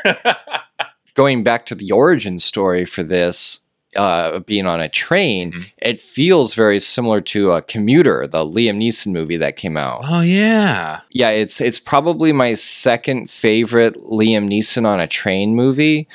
Going 1.15 1.43
back 1.43 1.65
to 1.65 1.75
the 1.75 1.91
origin 1.91 2.37
story 2.37 2.85
for 2.85 3.01
this, 3.01 3.61
uh, 3.95 4.39
being 4.41 4.67
on 4.67 4.79
a 4.81 4.87
train, 4.89 5.51
Mhm. 5.51 5.65
it 5.79 5.97
feels 5.99 6.53
very 6.53 6.79
similar 6.79 7.21
to 7.21 7.51
a 7.53 7.61
commuter, 7.61 8.27
the 8.27 8.45
Liam 8.45 8.77
Neeson 8.77 9.07
movie 9.11 9.37
that 9.37 9.55
came 9.57 9.77
out. 9.77 10.01
oh 10.07 10.21
yeah. 10.21 10.99
Yeah, 11.11 11.29
it's 11.31 11.59
it's 11.59 11.79
probably 11.79 12.31
my 12.31 12.53
second 12.53 13.29
favorite 13.31 13.95
Liam 14.03 14.47
Neeson 14.47 14.85
on 14.85 14.99
a 14.99 15.07
train 15.07 15.55
movie. 15.55 16.07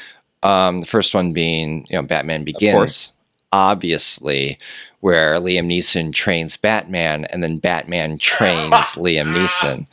Um, 0.44 0.80
the 0.82 0.86
first 0.86 1.14
one 1.14 1.32
being 1.32 1.86
you 1.90 1.96
know 1.96 2.02
Batman 2.02 2.44
Begins, 2.44 2.74
course. 2.74 3.12
obviously, 3.52 4.58
where 5.00 5.34
Liam 5.40 5.66
Neeson 5.66 6.12
trains 6.12 6.56
Batman 6.56 7.24
and 7.26 7.42
then 7.42 7.58
Batman 7.58 8.18
trains 8.18 8.70
Liam 8.94 9.34
Neeson. 9.34 9.86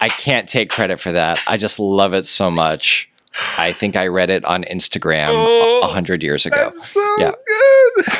I 0.00 0.08
can't 0.08 0.48
take 0.48 0.70
credit 0.70 0.98
for 1.00 1.12
that. 1.12 1.40
I 1.46 1.56
just 1.56 1.78
love 1.78 2.14
it 2.14 2.24
so 2.26 2.50
much. 2.50 3.10
I 3.58 3.72
think 3.72 3.96
I 3.96 4.06
read 4.08 4.30
it 4.30 4.44
on 4.44 4.64
Instagram 4.64 5.26
Oh, 5.30 5.80
a 5.84 5.86
hundred 5.88 6.22
years 6.22 6.46
ago. 6.46 6.56
That's 6.56 6.88
so 6.88 7.16
Yeah. 7.18 7.32
good. 7.46 8.04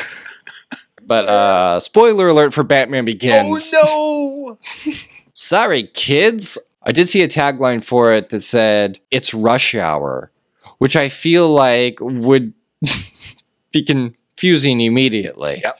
But 1.01 1.27
uh, 1.27 1.79
spoiler 1.79 2.27
alert 2.27 2.53
for 2.53 2.63
Batman 2.63 3.03
Begins. 3.03 3.73
Oh 3.75 4.57
no. 4.85 4.93
Sorry, 5.33 5.83
kids. 5.95 6.55
I 6.83 6.91
did 6.91 7.09
see 7.09 7.23
a 7.23 7.27
tagline 7.27 7.83
for 7.83 8.13
it 8.13 8.29
that 8.29 8.41
said, 8.41 8.99
It's 9.09 9.33
rush 9.33 9.73
hour, 9.73 10.31
which 10.77 10.95
I 10.95 11.09
feel 11.09 11.49
like 11.49 11.97
would 11.99 12.53
be 13.71 13.81
confusing 13.83 14.81
immediately. 14.81 15.61
Yep. 15.63 15.79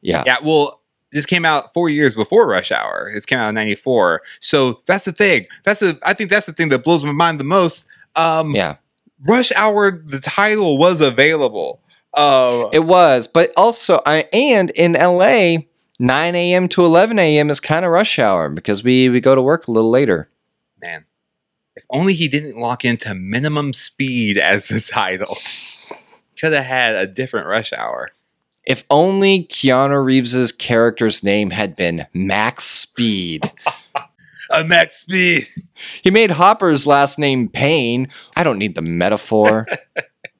Yeah. 0.00 0.22
Yeah, 0.26 0.36
well, 0.44 0.80
this 1.10 1.26
came 1.26 1.44
out 1.44 1.74
four 1.74 1.88
years 1.90 2.14
before 2.14 2.46
Rush 2.48 2.70
Hour. 2.72 3.10
This 3.12 3.26
came 3.26 3.38
out 3.40 3.48
in 3.50 3.54
'94. 3.56 4.22
So 4.40 4.80
that's 4.86 5.04
the 5.04 5.12
thing. 5.12 5.46
That's 5.64 5.80
the. 5.80 5.98
I 6.04 6.14
think 6.14 6.30
that's 6.30 6.46
the 6.46 6.52
thing 6.52 6.68
that 6.70 6.84
blows 6.84 7.04
my 7.04 7.12
mind 7.12 7.38
the 7.40 7.44
most. 7.44 7.86
Um, 8.16 8.54
Yeah. 8.54 8.76
Rush 9.26 9.52
Hour. 9.54 9.90
The 9.90 10.20
title 10.20 10.78
was 10.78 11.00
available. 11.00 11.80
Uh, 12.14 12.68
It 12.72 12.80
was. 12.84 13.26
But 13.26 13.52
also, 13.56 14.00
I, 14.04 14.24
and 14.32 14.70
in 14.70 14.92
LA, 14.94 15.64
9 15.98 16.34
a.m. 16.34 16.68
to 16.68 16.84
11 16.84 17.18
a.m. 17.18 17.48
is 17.50 17.60
kind 17.60 17.84
of 17.84 17.92
rush 17.92 18.18
hour 18.18 18.48
because 18.50 18.82
we, 18.82 19.08
we 19.08 19.20
go 19.20 19.34
to 19.34 19.42
work 19.42 19.68
a 19.68 19.70
little 19.70 19.90
later. 19.90 20.28
man, 20.82 21.04
if 21.76 21.84
only 21.90 22.12
he 22.14 22.26
didn't 22.28 22.58
lock 22.58 22.84
into 22.84 23.14
minimum 23.14 23.72
speed 23.72 24.36
as 24.38 24.68
the 24.68 24.80
title. 24.80 25.36
Could 26.38 26.52
have 26.52 26.64
had 26.64 26.96
a 26.96 27.06
different 27.06 27.46
Rush 27.46 27.72
Hour. 27.72 28.10
If 28.66 28.84
only 28.90 29.44
Keanu 29.44 30.04
Reeves's 30.04 30.50
character's 30.52 31.22
name 31.22 31.50
had 31.50 31.76
been 31.76 32.06
Max 32.12 32.64
Speed. 32.64 33.50
A 34.52 34.64
max 34.64 35.00
speed. 35.00 35.48
He 36.02 36.10
made 36.10 36.30
Hopper's 36.30 36.86
last 36.86 37.18
name 37.18 37.48
Payne. 37.48 38.08
I 38.36 38.44
don't 38.44 38.58
need 38.58 38.74
the 38.74 38.82
metaphor. 38.82 39.66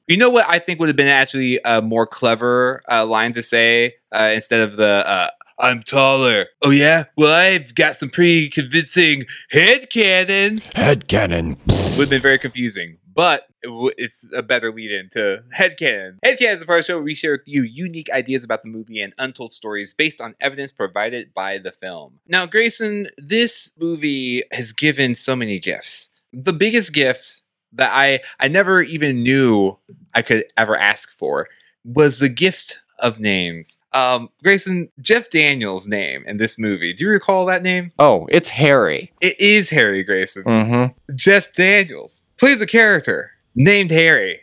You 0.07 0.17
know 0.17 0.29
what 0.29 0.45
I 0.49 0.59
think 0.59 0.79
would 0.79 0.89
have 0.89 0.97
been 0.97 1.07
actually 1.07 1.61
a 1.63 1.81
more 1.81 2.05
clever 2.05 2.83
uh, 2.91 3.05
line 3.05 3.31
to 3.33 3.41
say 3.41 3.95
uh, 4.11 4.31
instead 4.33 4.59
of 4.59 4.75
the 4.75 5.03
uh, 5.07 5.29
"I'm 5.59 5.81
taller." 5.81 6.47
Oh 6.61 6.71
yeah, 6.71 7.05
well 7.15 7.33
I've 7.33 7.73
got 7.73 7.95
some 7.95 8.09
pretty 8.09 8.49
convincing 8.49 9.23
head 9.51 9.89
cannon. 9.89 10.61
Head 10.75 11.07
cannon. 11.07 11.55
Would 11.67 11.99
have 11.99 12.09
been 12.09 12.21
very 12.21 12.37
confusing, 12.37 12.97
but 13.13 13.47
it's 13.63 14.25
a 14.33 14.43
better 14.43 14.71
lead 14.71 14.91
into 14.91 15.43
head 15.51 15.77
cannon. 15.77 16.19
Head 16.23 16.37
cannon 16.39 16.55
is 16.55 16.63
a 16.63 16.65
part 16.65 16.79
of 16.79 16.85
the 16.85 16.91
show 16.91 16.97
where 16.97 17.03
we 17.03 17.15
share 17.15 17.33
with 17.33 17.47
you 17.47 17.63
unique 17.63 18.09
ideas 18.11 18.43
about 18.43 18.63
the 18.63 18.69
movie 18.69 19.01
and 19.01 19.13
untold 19.17 19.53
stories 19.53 19.93
based 19.93 20.21
on 20.21 20.35
evidence 20.39 20.71
provided 20.71 21.33
by 21.33 21.57
the 21.57 21.71
film. 21.71 22.19
Now, 22.27 22.45
Grayson, 22.45 23.07
this 23.17 23.71
movie 23.79 24.43
has 24.51 24.73
given 24.73 25.15
so 25.15 25.35
many 25.35 25.59
gifts. 25.59 26.09
The 26.31 26.53
biggest 26.53 26.93
gift 26.93 27.41
that 27.73 27.91
I 27.93 28.21
I 28.39 28.47
never 28.47 28.81
even 28.81 29.23
knew 29.23 29.77
I 30.13 30.21
could 30.21 30.45
ever 30.57 30.75
ask 30.75 31.11
for 31.11 31.47
was 31.83 32.19
the 32.19 32.29
gift 32.29 32.79
of 32.99 33.19
names. 33.19 33.77
Um, 33.91 34.29
Grayson, 34.41 34.89
Jeff 35.01 35.29
Daniels' 35.29 35.87
name 35.87 36.23
in 36.25 36.37
this 36.37 36.57
movie. 36.57 36.93
Do 36.93 37.03
you 37.03 37.09
recall 37.09 37.45
that 37.45 37.61
name? 37.61 37.91
Oh, 37.99 38.27
it's 38.31 38.49
Harry. 38.49 39.11
It 39.21 39.39
is 39.39 39.69
Harry 39.69 40.03
Grayson. 40.03 40.43
Mm-hmm. 40.43 41.15
Jeff 41.15 41.51
Daniels 41.53 42.22
plays 42.37 42.61
a 42.61 42.65
character 42.67 43.31
named 43.55 43.91
Harry. 43.91 44.41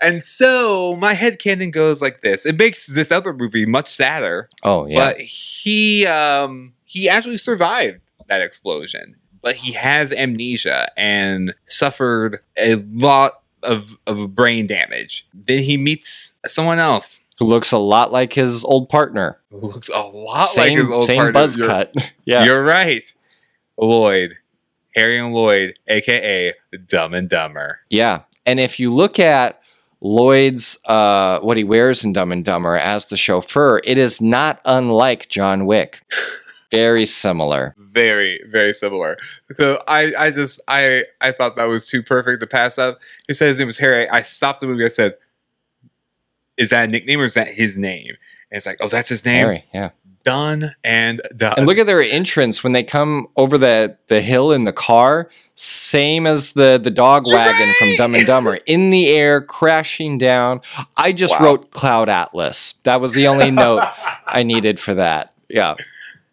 And 0.00 0.22
so 0.22 0.94
my 0.96 1.14
headcanon 1.14 1.72
goes 1.72 2.00
like 2.00 2.20
this. 2.20 2.46
It 2.46 2.56
makes 2.56 2.86
this 2.86 3.10
other 3.10 3.32
movie 3.32 3.66
much 3.66 3.88
sadder, 3.88 4.48
Oh 4.62 4.86
yeah. 4.86 4.94
but 4.94 5.18
he 5.18 6.06
um 6.06 6.72
he 6.84 7.08
actually 7.08 7.38
survived 7.38 8.00
that 8.28 8.40
explosion. 8.40 9.16
But 9.42 9.56
he 9.56 9.72
has 9.72 10.12
amnesia 10.12 10.88
and 10.96 11.54
suffered 11.68 12.40
a 12.56 12.76
lot 12.92 13.40
of, 13.62 13.96
of 14.06 14.34
brain 14.34 14.66
damage. 14.66 15.26
Then 15.34 15.62
he 15.62 15.76
meets 15.76 16.34
someone 16.46 16.78
else 16.78 17.22
Who 17.38 17.44
looks 17.46 17.72
a 17.72 17.78
lot 17.78 18.12
like 18.12 18.32
his 18.34 18.64
old 18.64 18.88
partner. 18.88 19.40
who 19.50 19.58
looks 19.60 19.88
a 19.88 19.98
lot 20.00 20.46
same 20.48 20.74
like 20.76 20.84
his 20.84 20.90
old 20.92 21.04
same 21.04 21.16
partner. 21.18 21.32
buzz 21.32 21.56
You're- 21.56 21.68
cut. 21.68 21.94
yeah. 22.24 22.44
You're 22.44 22.62
right. 22.64 23.12
Lloyd. 23.76 24.36
Harry 24.98 25.18
and 25.18 25.32
Lloyd, 25.32 25.78
aka 25.86 26.52
Dumb 26.86 27.14
and 27.14 27.28
Dumber. 27.28 27.78
Yeah. 27.90 28.22
And 28.44 28.58
if 28.58 28.80
you 28.80 28.92
look 28.92 29.18
at 29.18 29.60
Lloyd's 30.00 30.78
uh 30.84 31.40
what 31.40 31.56
he 31.56 31.64
wears 31.64 32.04
in 32.04 32.12
Dumb 32.12 32.32
and 32.32 32.44
Dumber 32.44 32.76
as 32.76 33.06
the 33.06 33.16
chauffeur, 33.16 33.80
it 33.84 33.98
is 33.98 34.20
not 34.20 34.60
unlike 34.64 35.28
John 35.28 35.66
Wick. 35.66 36.00
Very 36.70 37.06
similar. 37.06 37.74
very 37.78 38.38
very 38.52 38.74
similar 38.74 39.16
so 39.58 39.82
i 39.88 40.12
i 40.18 40.30
just 40.30 40.60
i 40.68 41.02
i 41.22 41.32
thought 41.32 41.56
that 41.56 41.64
was 41.64 41.86
too 41.86 42.02
perfect 42.02 42.40
to 42.42 42.46
pass 42.46 42.76
up 42.76 42.98
he 43.26 43.32
said 43.32 43.48
his 43.48 43.58
name 43.58 43.66
was 43.66 43.78
harry 43.78 44.06
i 44.10 44.20
stopped 44.22 44.60
the 44.60 44.66
movie 44.66 44.84
i 44.84 44.88
said 44.88 45.14
is 46.58 46.68
that 46.68 46.84
a 46.88 46.92
nickname 46.92 47.20
or 47.20 47.24
is 47.24 47.32
that 47.34 47.48
his 47.48 47.78
name 47.78 48.14
and 48.50 48.58
it's 48.58 48.66
like 48.66 48.76
oh 48.80 48.88
that's 48.88 49.08
his 49.08 49.24
name 49.24 49.36
Harry, 49.36 49.64
yeah. 49.72 49.90
Done 50.28 50.74
and 50.84 51.22
done. 51.36 51.54
And 51.56 51.66
look 51.66 51.78
at 51.78 51.86
their 51.86 52.02
entrance 52.02 52.62
when 52.62 52.72
they 52.74 52.82
come 52.82 53.28
over 53.36 53.56
the, 53.56 53.96
the 54.08 54.20
hill 54.20 54.52
in 54.52 54.64
the 54.64 54.72
car. 54.72 55.30
Same 55.54 56.26
as 56.26 56.52
the, 56.52 56.78
the 56.82 56.90
dog 56.90 57.26
wagon 57.26 57.72
from 57.78 57.88
Dumb 57.96 58.14
and 58.14 58.26
Dumber. 58.26 58.56
In 58.66 58.90
the 58.90 59.08
air, 59.08 59.40
crashing 59.40 60.18
down. 60.18 60.60
I 60.96 61.12
just 61.12 61.38
Wow. 61.40 61.46
wrote 61.46 61.70
Cloud 61.70 62.08
Atlas. 62.08 62.74
That 62.84 63.00
was 63.00 63.14
the 63.14 63.26
only 63.26 63.50
note 63.64 63.82
I 64.26 64.42
needed 64.42 64.78
for 64.78 64.94
that. 64.94 65.32
Yeah. 65.48 65.74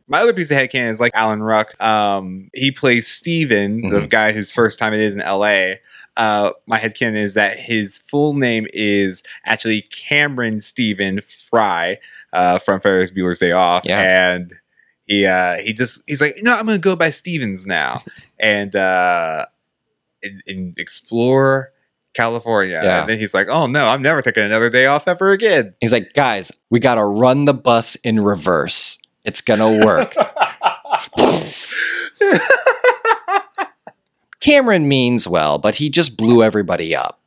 My 0.07 0.19
other 0.21 0.33
piece 0.33 0.51
of 0.51 0.57
headcanon 0.57 0.91
is 0.91 0.99
like 0.99 1.13
Alan 1.15 1.41
Ruck. 1.41 1.81
Um, 1.81 2.49
he 2.53 2.69
plays 2.71 3.07
Steven, 3.07 3.81
the 3.89 4.01
Mhm. 4.01 4.09
guy 4.09 4.31
whose 4.33 4.51
first 4.51 4.77
time 4.77 4.93
it 4.93 4.99
is 4.99 5.15
in 5.15 5.21
LA. 5.21 5.75
Uh, 6.17 6.51
my 6.67 6.79
headcanon 6.79 7.15
is 7.17 7.33
that 7.33 7.57
his 7.57 7.97
full 7.97 8.33
name 8.33 8.67
is 8.73 9.23
actually 9.45 9.81
Cameron 9.81 10.61
Stephen 10.61 11.21
Frye 11.49 11.97
uh, 12.35 12.59
from 12.59 12.81
Ferris 12.81 13.11
Bueller's 13.11 13.39
Day 13.39 13.51
Off. 13.51 13.83
Yeah. 13.85 14.33
And 14.33 14.53
he 15.05 15.25
uh, 15.25 15.57
he 15.57 15.73
just 15.73 16.01
he's 16.07 16.21
like, 16.21 16.37
no, 16.41 16.55
I'm 16.55 16.65
gonna 16.65 16.77
go 16.77 16.95
by 16.95 17.09
Stevens 17.09 17.65
now 17.65 18.03
and 18.39 18.75
uh 18.75 19.45
and, 20.21 20.43
and 20.47 20.79
explore 20.79 21.71
California. 22.13 22.81
Yeah. 22.83 23.01
And 23.01 23.09
then 23.09 23.19
he's 23.19 23.33
like, 23.33 23.47
oh 23.47 23.67
no, 23.67 23.87
I'm 23.87 24.01
never 24.01 24.21
taking 24.21 24.43
another 24.43 24.69
day 24.69 24.85
off 24.85 25.07
ever 25.07 25.31
again. 25.31 25.75
He's 25.79 25.91
like, 25.91 26.13
guys, 26.13 26.51
we 26.69 26.79
got 26.79 26.95
to 26.95 27.03
run 27.03 27.45
the 27.45 27.53
bus 27.53 27.95
in 27.97 28.19
reverse. 28.19 28.97
It's 29.23 29.41
going 29.41 29.59
to 29.59 29.85
work. 29.85 30.15
Cameron 34.39 34.87
means 34.87 35.27
well, 35.27 35.57
but 35.57 35.75
he 35.75 35.89
just 35.89 36.17
blew 36.17 36.43
everybody 36.43 36.95
up. 36.95 37.19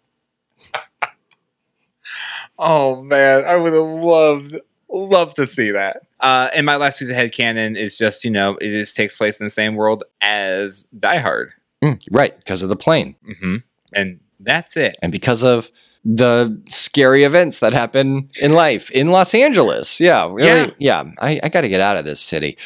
Oh 2.58 3.02
man, 3.02 3.44
I 3.44 3.56
would 3.56 3.72
have 3.72 3.84
loved 3.84 4.60
loved 4.90 5.36
to 5.36 5.46
see 5.46 5.70
that. 5.70 6.02
Uh, 6.20 6.48
and 6.54 6.66
my 6.66 6.76
last 6.76 6.98
piece 6.98 7.10
of 7.10 7.16
headcanon 7.16 7.76
is 7.76 7.96
just 7.96 8.24
you 8.24 8.30
know 8.30 8.56
it 8.60 8.72
is 8.72 8.92
takes 8.94 9.16
place 9.16 9.38
in 9.40 9.46
the 9.46 9.50
same 9.50 9.74
world 9.76 10.04
as 10.20 10.84
Die 10.98 11.18
Hard, 11.18 11.52
Mm, 11.82 12.00
right, 12.10 12.36
because 12.38 12.62
of 12.62 12.68
the 12.68 12.76
plane 12.76 13.14
mm-hmm. 13.28 13.56
and 13.92 14.20
that's 14.40 14.76
it. 14.76 14.96
and 15.00 15.12
because 15.12 15.44
of 15.44 15.70
the 16.04 16.60
scary 16.68 17.24
events 17.24 17.58
that 17.58 17.72
happen 17.72 18.30
in 18.40 18.52
life 18.52 18.90
in 18.92 19.10
Los 19.10 19.34
Angeles. 19.34 20.00
Yeah, 20.00 20.28
really. 20.32 20.74
Yeah, 20.78 21.04
I, 21.20 21.40
I 21.42 21.48
got 21.48 21.62
to 21.62 21.68
get 21.68 21.80
out 21.80 21.96
of 21.96 22.04
this 22.04 22.20
city. 22.20 22.56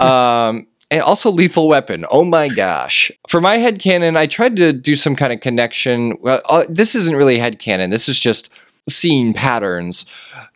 Um, 0.00 0.66
and 0.90 1.02
also 1.02 1.30
Lethal 1.30 1.68
Weapon. 1.68 2.06
Oh 2.10 2.24
my 2.24 2.48
gosh. 2.48 3.12
For 3.28 3.40
my 3.40 3.58
head 3.58 3.78
headcanon, 3.78 4.16
I 4.16 4.26
tried 4.26 4.56
to 4.56 4.72
do 4.72 4.96
some 4.96 5.16
kind 5.16 5.32
of 5.32 5.40
connection. 5.40 6.16
Well, 6.20 6.40
uh, 6.48 6.64
this 6.68 6.94
isn't 6.94 7.14
really 7.14 7.38
head 7.38 7.58
headcanon. 7.58 7.90
This 7.90 8.08
is 8.08 8.18
just 8.18 8.48
seeing 8.88 9.32
patterns. 9.32 10.06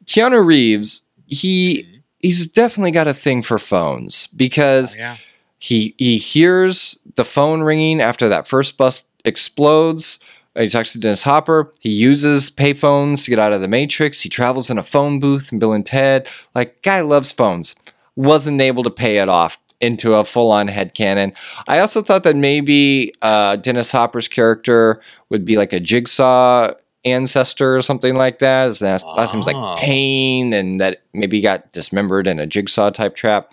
Keanu 0.07 0.45
Reeves, 0.45 1.03
he 1.33 2.03
he's 2.21 2.47
definitely 2.47 2.91
got 2.91 3.09
a 3.09 3.15
thing 3.15 3.43
for 3.43 3.59
phones 3.59 4.27
because 4.29 4.97
yeah, 4.97 5.17
he 5.59 5.95
he 5.99 6.19
hears 6.19 6.99
the 7.17 7.25
phone 7.25 7.63
ringing 7.63 8.01
after 8.01 8.29
that 8.29 8.47
first 8.47 8.77
bus 8.77 9.05
explodes. 9.25 10.19
He 10.55 10.69
talks 10.69 10.93
to 10.93 11.01
Dennis 11.01 11.23
Hopper. 11.23 11.73
He 11.81 11.89
uses 11.89 12.51
payphones 12.51 13.25
to 13.25 13.31
get 13.31 13.39
out 13.39 13.55
of 13.55 13.63
the 13.63 13.69
Matrix. 13.69 14.21
He 14.21 14.29
travels 14.29 14.69
in 14.69 14.77
a 14.77 14.83
phone 14.83 15.19
booth 15.19 15.51
in 15.51 15.59
Bill 15.59 15.73
and 15.73 15.87
Ted. 15.87 16.29
Like, 16.55 16.83
guy 16.83 17.01
loves 17.01 17.33
phones. 17.33 17.75
Wasn't 18.17 18.61
able 18.61 18.83
to 18.83 18.91
pay 18.91 19.17
it 19.17 19.31
off 19.31 19.59
into 19.81 20.13
a 20.13 20.27
full 20.27 20.51
on 20.51 20.69
headcanon. 20.69 21.35
I 21.67 21.79
also 21.79 22.03
thought 22.03 22.25
that 22.25 22.37
maybe 22.37 23.15
uh, 23.23 23.57
Dennis 23.57 23.93
Hopper's 23.93 24.29
character 24.29 25.01
would 25.31 25.47
be 25.47 25.57
like 25.57 25.73
a 25.73 25.81
jigsaw 25.81 26.75
ancestor 27.05 27.77
or 27.77 27.83
something 27.83 28.15
like 28.17 28.39
that. 28.39 28.67
His 28.67 28.81
last, 28.83 29.07
last 29.07 29.35
name 29.35 29.43
Oh. 29.43 29.47
like 29.47 29.57
ah. 29.57 29.77
Payne, 29.77 30.53
and 30.53 30.81
that 30.81 31.03
maybe 31.13 31.41
got 31.41 31.73
dismembered 31.73 32.27
in 32.27 32.39
a 32.39 32.47
jigsaw 32.47 32.91
type 32.91 33.15
trap. 33.17 33.53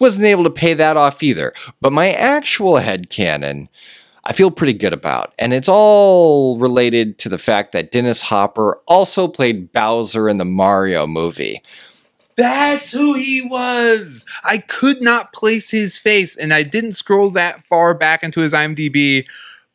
Wasn't 0.00 0.24
able 0.24 0.44
to 0.44 0.50
pay 0.50 0.74
that 0.74 0.96
off 0.96 1.22
either. 1.22 1.52
But 1.80 1.92
my 1.92 2.10
actual 2.12 2.76
head 2.78 3.08
headcanon, 3.10 3.68
I 4.24 4.32
feel 4.32 4.50
pretty 4.50 4.72
good 4.72 4.92
about. 4.92 5.32
And 5.38 5.52
it's 5.52 5.68
all 5.68 6.56
related 6.58 7.18
to 7.20 7.28
the 7.28 7.38
fact 7.38 7.72
that 7.72 7.92
Dennis 7.92 8.22
Hopper 8.22 8.80
also 8.86 9.28
played 9.28 9.72
Bowser 9.72 10.28
in 10.28 10.38
the 10.38 10.44
Mario 10.44 11.06
movie. 11.06 11.62
that's 12.36 12.90
who 12.90 13.14
he 13.14 13.40
was. 13.42 14.24
I 14.42 14.58
could 14.58 15.00
not 15.00 15.32
place 15.32 15.70
his 15.70 15.98
face, 16.00 16.36
and 16.36 16.52
I 16.52 16.64
didn't 16.64 16.94
scroll 16.94 17.30
that 17.30 17.64
far 17.66 17.94
back 17.94 18.24
into 18.24 18.40
his 18.40 18.52
IMDb. 18.52 19.24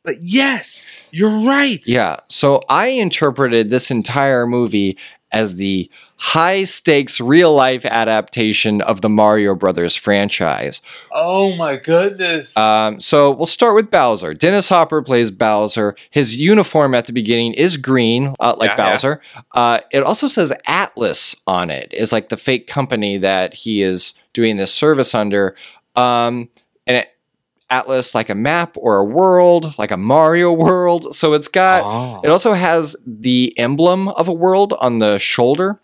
But 0.03 0.15
yes, 0.21 0.87
you're 1.11 1.45
right. 1.45 1.81
Yeah. 1.85 2.17
So 2.29 2.61
I 2.69 2.87
interpreted 2.87 3.69
this 3.69 3.91
entire 3.91 4.47
movie 4.47 4.97
as 5.31 5.57
the 5.57 5.89
high 6.15 6.63
stakes 6.63 7.21
real 7.21 7.53
life 7.53 7.85
adaptation 7.85 8.81
of 8.81 9.01
the 9.01 9.09
Mario 9.09 9.55
Brothers 9.55 9.95
franchise. 9.95 10.81
Oh 11.11 11.55
my 11.55 11.77
goodness. 11.77 12.57
Um, 12.57 12.99
so 12.99 13.31
we'll 13.31 13.47
start 13.47 13.75
with 13.75 13.91
Bowser. 13.91 14.33
Dennis 14.33 14.69
Hopper 14.69 15.01
plays 15.01 15.31
Bowser. 15.31 15.95
His 16.09 16.37
uniform 16.37 16.95
at 16.95 17.05
the 17.05 17.13
beginning 17.13 17.53
is 17.53 17.77
green, 17.77 18.35
uh, 18.39 18.55
like 18.57 18.71
Yeah, 18.71 18.77
yeah. 18.77 18.91
Bowser. 18.91 19.21
Uh, 19.53 19.79
it 19.91 20.03
also 20.03 20.27
says 20.27 20.51
Atlas 20.65 21.35
on 21.47 21.69
it, 21.69 21.93
it. 21.93 21.93
Is 21.93 22.11
like 22.11 22.29
the 22.29 22.37
fake 22.37 22.67
company 22.67 23.17
that 23.19 23.53
he 23.53 23.81
is 23.81 24.15
doing 24.33 24.57
this 24.57 24.73
service 24.73 25.13
under. 25.13 25.55
Um, 25.95 26.49
and 26.87 26.97
it, 26.97 27.15
Atlas, 27.69 28.15
like 28.15 28.29
a 28.29 28.35
map 28.35 28.75
or 28.77 28.97
a 28.97 29.03
world, 29.03 29.75
like 29.77 29.91
a 29.91 29.97
Mario 29.97 30.51
world. 30.65 31.15
So 31.15 31.33
it's 31.33 31.47
got. 31.47 31.83
Oh. 31.83 32.21
It 32.23 32.29
also 32.29 32.53
has 32.53 32.95
the 33.05 33.53
emblem 33.57 34.07
of 34.09 34.27
a 34.27 34.33
world 34.33 34.73
on 34.79 34.99
the 34.99 35.17
shoulder, 35.19 35.79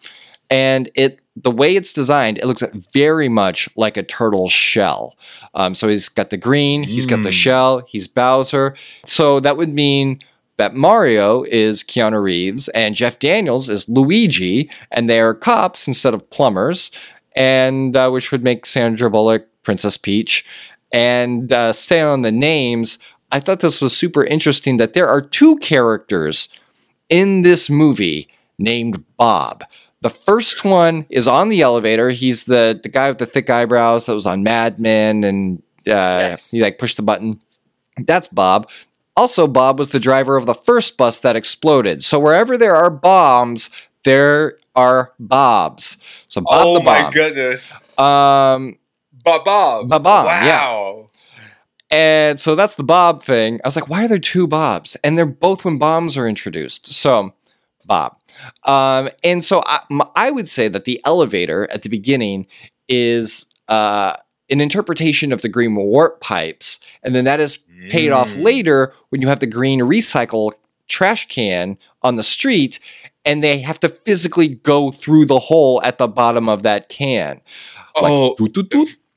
and 0.49 0.89
it 0.95 1.19
the 1.37 1.51
way 1.51 1.75
it's 1.75 1.91
designed, 1.91 2.37
it 2.37 2.45
looks 2.45 2.63
very 2.93 3.27
much 3.27 3.67
like 3.75 3.97
a 3.97 4.03
turtle 4.03 4.47
shell. 4.47 5.17
Um, 5.53 5.75
so 5.75 5.89
he's 5.89 6.07
got 6.07 6.29
the 6.29 6.37
green, 6.37 6.83
he's 6.83 7.05
got 7.05 7.23
the 7.23 7.29
Mm. 7.29 7.33
shell, 7.33 7.83
he's 7.87 8.07
Bowser. 8.07 8.73
So 9.05 9.41
that 9.41 9.57
would 9.57 9.67
mean 9.73 10.19
that 10.57 10.73
Mario 10.75 11.43
is 11.43 11.83
Keanu 11.83 12.21
Reeves 12.23 12.69
and 12.69 12.95
Jeff 12.95 13.19
Daniels 13.19 13.67
is 13.69 13.89
Luigi, 13.89 14.69
and 14.91 15.09
they 15.09 15.19
are 15.19 15.33
cops 15.33 15.89
instead 15.89 16.13
of 16.13 16.29
plumbers, 16.29 16.89
and 17.35 17.97
uh, 17.97 18.09
which 18.09 18.31
would 18.31 18.43
make 18.43 18.65
Sandra 18.65 19.09
Bullock 19.09 19.45
Princess 19.63 19.97
Peach. 19.97 20.45
And 20.93 21.51
uh, 21.51 21.73
stay 21.73 22.01
on 22.01 22.21
the 22.21 22.31
names. 22.31 22.97
I 23.31 23.39
thought 23.39 23.59
this 23.59 23.81
was 23.81 23.95
super 23.97 24.23
interesting 24.23 24.77
that 24.77 24.93
there 24.93 25.07
are 25.07 25.21
two 25.21 25.57
characters 25.57 26.47
in 27.09 27.41
this 27.41 27.69
movie 27.69 28.29
named 28.57 29.03
Bob. 29.17 29.63
The 30.01 30.09
first 30.09 30.63
one 30.63 31.05
is 31.09 31.27
on 31.27 31.49
the 31.49 31.61
elevator. 31.61 32.11
He's 32.11 32.45
the, 32.45 32.79
the 32.81 32.89
guy 32.89 33.09
with 33.09 33.17
the 33.17 33.25
thick 33.25 33.49
eyebrows 33.49 34.05
that 34.05 34.13
was 34.13 34.25
on 34.25 34.43
Mad 34.43 34.79
Men 34.79 35.23
and 35.23 35.59
uh, 35.87 36.31
Yes. 36.31 36.51
he 36.51 36.61
like 36.61 36.77
pushed 36.77 36.97
the 36.97 37.03
button. 37.03 37.41
That's 37.97 38.27
Bob. 38.27 38.69
Also, 39.17 39.47
Bob 39.47 39.79
was 39.79 39.89
the 39.89 39.99
driver 39.99 40.35
of 40.37 40.45
the 40.45 40.53
first 40.53 40.97
bus 40.97 41.19
that 41.21 41.35
exploded. 41.35 42.03
So 42.03 42.19
wherever 42.19 42.57
there 42.57 42.75
are 42.75 42.89
bombs, 42.89 43.69
there 44.03 44.57
are 44.75 45.13
Bobs. 45.19 45.97
So 46.27 46.41
Bob 46.41 46.61
oh 46.65 46.77
the 46.79 46.83
my 46.83 47.09
goodness. 47.11 47.71
Um, 47.97 48.77
Bob 49.25 49.43
Bob. 49.45 49.89
Bob, 50.03 50.25
yeah. 50.27 50.61
Wow. 50.69 51.07
And 51.91 52.39
so 52.39 52.55
that's 52.55 52.75
the 52.75 52.83
Bob 52.83 53.23
thing. 53.23 53.59
I 53.63 53.67
was 53.67 53.75
like, 53.75 53.89
why 53.89 54.03
are 54.03 54.07
there 54.07 54.19
two 54.19 54.47
Bobs? 54.47 54.95
And 55.03 55.17
they're 55.17 55.25
both 55.25 55.63
when 55.65 55.77
bombs 55.77 56.17
are 56.17 56.27
introduced. 56.27 56.87
So, 56.93 57.33
Bob. 57.85 58.17
Um, 58.63 59.09
and 59.23 59.45
so 59.45 59.63
I 60.15 60.31
would 60.31 60.49
say 60.49 60.67
that 60.67 60.85
the 60.85 60.99
elevator 61.05 61.69
at 61.71 61.83
the 61.83 61.89
beginning 61.89 62.47
is 62.89 63.45
uh, 63.67 64.15
an 64.49 64.61
interpretation 64.61 65.31
of 65.31 65.41
the 65.41 65.49
green 65.49 65.75
warp 65.75 66.21
pipes. 66.21 66.79
And 67.03 67.15
then 67.15 67.25
that 67.25 67.39
is 67.39 67.59
paid 67.89 68.11
off 68.11 68.29
Mm. 68.31 68.43
later 68.43 68.93
when 69.09 69.21
you 69.21 69.27
have 69.27 69.39
the 69.39 69.47
green 69.47 69.81
recycle 69.81 70.51
trash 70.87 71.27
can 71.27 71.77
on 72.01 72.15
the 72.15 72.23
street 72.23 72.79
and 73.23 73.43
they 73.43 73.59
have 73.59 73.79
to 73.81 73.89
physically 73.89 74.47
go 74.49 74.91
through 74.91 75.25
the 75.25 75.39
hole 75.39 75.81
at 75.83 75.97
the 75.97 76.07
bottom 76.07 76.49
of 76.49 76.63
that 76.63 76.89
can. 76.89 77.41
Like, 78.01 78.11
Oh. 78.11 78.35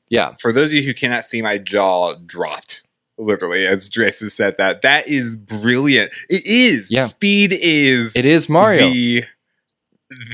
Yeah. 0.09 0.35
for 0.41 0.51
those 0.51 0.69
of 0.71 0.75
you 0.77 0.83
who 0.83 0.93
cannot 0.93 1.25
see, 1.25 1.41
my 1.41 1.57
jaw 1.57 2.15
dropped 2.25 2.83
literally 3.17 3.67
as 3.67 3.89
Jason 3.89 4.29
said 4.29 4.55
that. 4.57 4.81
That 4.81 5.07
is 5.07 5.35
brilliant. 5.35 6.11
It 6.29 6.45
is. 6.45 6.89
Yeah. 6.89 7.05
Speed 7.05 7.53
is. 7.53 8.15
It 8.15 8.25
is 8.25 8.47
Mario. 8.49 8.89
The, 8.89 9.23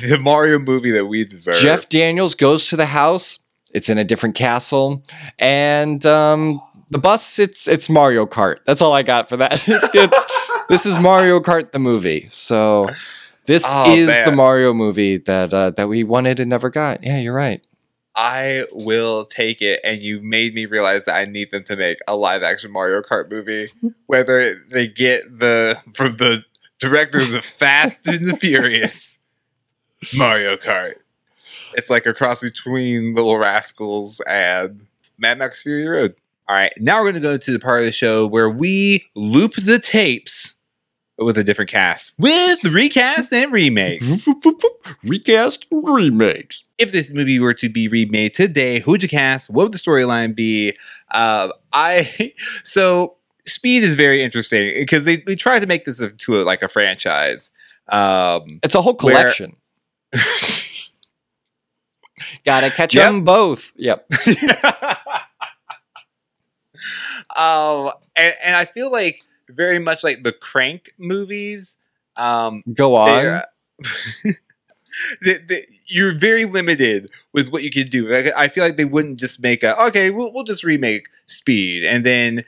the 0.08 0.20
Mario 0.20 0.60
movie 0.60 0.92
that 0.92 1.06
we 1.08 1.26
deserve. 1.26 1.58
Jeff 1.58 1.90
Daniels 1.90 2.36
goes 2.36 2.70
to 2.70 2.76
the 2.76 2.86
house. 2.88 3.40
It's 3.74 3.90
in 3.90 3.98
a 3.98 4.06
different 4.06 4.36
castle, 4.36 5.04
and 5.38 6.06
um, 6.06 6.62
the 6.92 6.98
bus. 6.98 7.40
It's 7.40 7.68
it's 7.68 7.90
Mario 7.90 8.26
Kart. 8.26 8.60
That's 8.66 8.82
all 8.82 8.94
I 8.94 9.04
got 9.04 9.28
for 9.28 9.36
that. 9.38 9.62
It's, 9.68 9.90
it's 9.94 10.26
this 10.70 10.86
is 10.86 10.98
Mario 10.98 11.42
Kart 11.42 11.74
the 11.74 11.80
movie. 11.80 12.28
So 12.30 12.88
this 13.48 13.66
Oh, 13.68 13.94
is 13.94 14.08
man. 14.08 14.30
the 14.30 14.36
Mario 14.36 14.74
movie 14.74 15.18
that 15.18 15.54
uh, 15.54 15.72
that 15.72 15.90
we 15.90 16.06
wanted 16.06 16.40
and 16.40 16.50
never 16.50 16.70
got. 16.70 17.04
Yeah, 17.04 17.18
you're 17.18 17.34
right. 17.34 17.62
I 18.16 18.66
will 18.72 19.26
take 19.26 19.62
it, 19.62 19.82
and 19.84 20.02
you 20.02 20.22
made 20.22 20.54
me 20.54 20.66
realize 20.66 21.06
that 21.06 21.16
I 21.16 21.26
need 21.26 21.52
them 21.52 21.64
to 21.66 21.76
make 21.76 21.98
a 22.08 22.16
live 22.16 22.44
action 22.44 22.72
Mario 22.72 23.02
Kart 23.02 23.30
movie. 23.30 23.70
Whether 24.08 24.56
they 24.72 24.88
get 24.88 25.40
the 25.40 25.80
from 25.94 26.18
the 26.18 26.46
directors 26.80 27.34
of 27.34 27.44
Fast 27.44 28.08
and 28.08 28.26
the 28.26 28.38
Furious 28.38 29.20
Mario 30.16 30.56
Kart, 30.56 30.96
It's 31.74 31.90
like 31.90 32.06
a 32.06 32.14
cross 32.14 32.40
between 32.40 33.16
Little 33.16 33.38
Rascals 33.38 34.22
and 34.22 34.88
Mad 35.18 35.38
Max 35.40 35.62
Fury 35.64 35.88
Road. 35.88 36.16
All 36.48 36.56
right, 36.56 36.72
now 36.78 37.00
we're 37.00 37.12
going 37.12 37.16
to 37.16 37.20
go 37.22 37.38
to 37.38 37.52
the 37.52 37.60
part 37.60 37.80
of 37.80 37.86
the 37.86 37.92
show 37.92 38.28
where 38.28 38.50
we 38.50 39.08
loop 39.16 39.56
the 39.56 39.80
tapes 39.80 40.56
with 41.18 41.38
a 41.38 41.44
different 41.44 41.72
cast 41.72 42.14
with 42.20 42.64
recast 42.66 43.32
and 43.32 43.52
remake. 43.52 44.02
Recast 45.04 45.66
and 45.72 45.88
remakes. 45.88 46.64
if 46.78 46.92
this 46.92 47.12
movie 47.12 47.40
were 47.40 47.54
to 47.54 47.70
be 47.70 47.88
remade 47.88 48.34
today, 48.34 48.80
who 48.80 48.92
would 48.92 49.02
you 49.04 49.08
cast? 49.10 49.50
What 49.50 49.64
would 49.64 49.72
the 49.72 49.78
storyline 49.78 50.36
be? 50.36 50.76
Uh, 51.12 51.50
I 51.72 52.34
so 52.64 53.16
Speed 53.46 53.84
is 53.84 53.96
very 53.96 54.22
interesting 54.24 54.74
because 54.76 55.06
they, 55.06 55.16
they 55.18 55.36
tried 55.36 55.60
to 55.60 55.68
make 55.68 55.86
this 55.86 56.02
into 56.02 56.42
a, 56.42 56.44
like 56.44 56.62
a 56.64 56.68
franchise. 56.68 57.52
Um, 57.88 58.60
It's 58.64 58.76
a 58.76 58.82
whole 58.82 58.96
Where- 59.02 59.14
collection. 59.14 59.56
Gotta 62.46 62.72
catch 62.72 62.96
Yep. 62.96 63.06
them 63.06 63.24
both. 63.24 63.72
Yep. 63.76 64.08
um, 67.36 67.92
and, 68.16 68.34
and 68.44 68.56
I 68.56 68.66
feel 68.66 68.92
like 68.92 69.22
very 69.50 69.80
much 69.80 70.04
like 70.04 70.24
the 70.24 70.32
Crank 70.32 70.94
movies. 70.98 71.78
Um, 72.18 72.64
Go 72.74 72.96
on. 72.96 73.08
they're- 73.24 73.46
the- 75.22 75.44
the- 75.48 75.66
you're 75.88 76.14
very 76.18 76.46
limited 76.46 77.10
with 77.34 77.50
what 77.50 77.64
you 77.64 77.70
can 77.70 77.88
do. 77.88 78.08
Like, 78.10 78.32
I 78.36 78.48
feel 78.48 78.64
like 78.64 78.78
they 78.78 78.86
wouldn't 78.86 79.18
just 79.20 79.42
make 79.42 79.64
a 79.64 79.80
okay, 79.88 80.10
we'll 80.10 80.32
we'll 80.34 80.44
just 80.46 80.64
remake 80.64 81.08
Speed, 81.28 81.84
and 81.86 82.06
then 82.06 82.44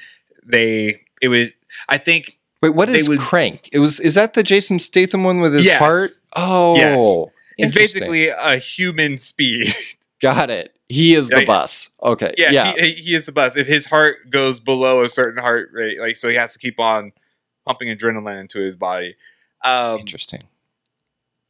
they 0.45 1.01
it 1.21 1.27
would. 1.29 1.53
I 1.89 1.97
think 1.97 2.37
Wait, 2.61 2.69
what 2.73 2.89
is 2.89 3.09
would- 3.09 3.19
Crank? 3.19 3.69
It 3.71 3.79
was 3.79 3.99
is 3.99 4.15
that 4.15 4.33
the 4.33 4.43
Jason 4.43 4.79
Statham 4.79 5.23
one 5.23 5.41
with 5.41 5.53
his 5.53 5.67
Yes. 5.67 5.79
heart? 5.79 6.11
Oh, 6.35 7.31
it's 7.57 7.73
basically 7.73 8.27
a 8.29 8.57
human 8.57 9.17
Speed. 9.17 9.73
got 10.21 10.49
it. 10.49 10.73
He 10.89 11.15
is 11.15 11.27
the 11.29 11.41
Yeah, 11.41 11.45
bus. 11.45 11.89
Okay. 12.01 12.33
yeah, 12.37 12.51
Yeah. 12.51 12.71
He, 12.73 12.91
he 12.93 13.15
is 13.15 13.25
the 13.25 13.31
bus. 13.33 13.57
If 13.57 13.67
his 13.67 13.85
heart 13.85 14.29
goes 14.29 14.59
below 14.59 15.03
a 15.03 15.09
certain 15.09 15.41
heart 15.43 15.69
rate, 15.73 15.99
like 15.99 16.15
so, 16.15 16.29
he 16.29 16.35
has 16.35 16.53
to 16.53 16.59
keep 16.59 16.79
on 16.79 17.11
pumping 17.65 17.89
adrenaline 17.89 18.39
into 18.39 18.59
his 18.59 18.75
body. 18.75 19.15
Um, 19.65 19.99
Interesting. 19.99 20.43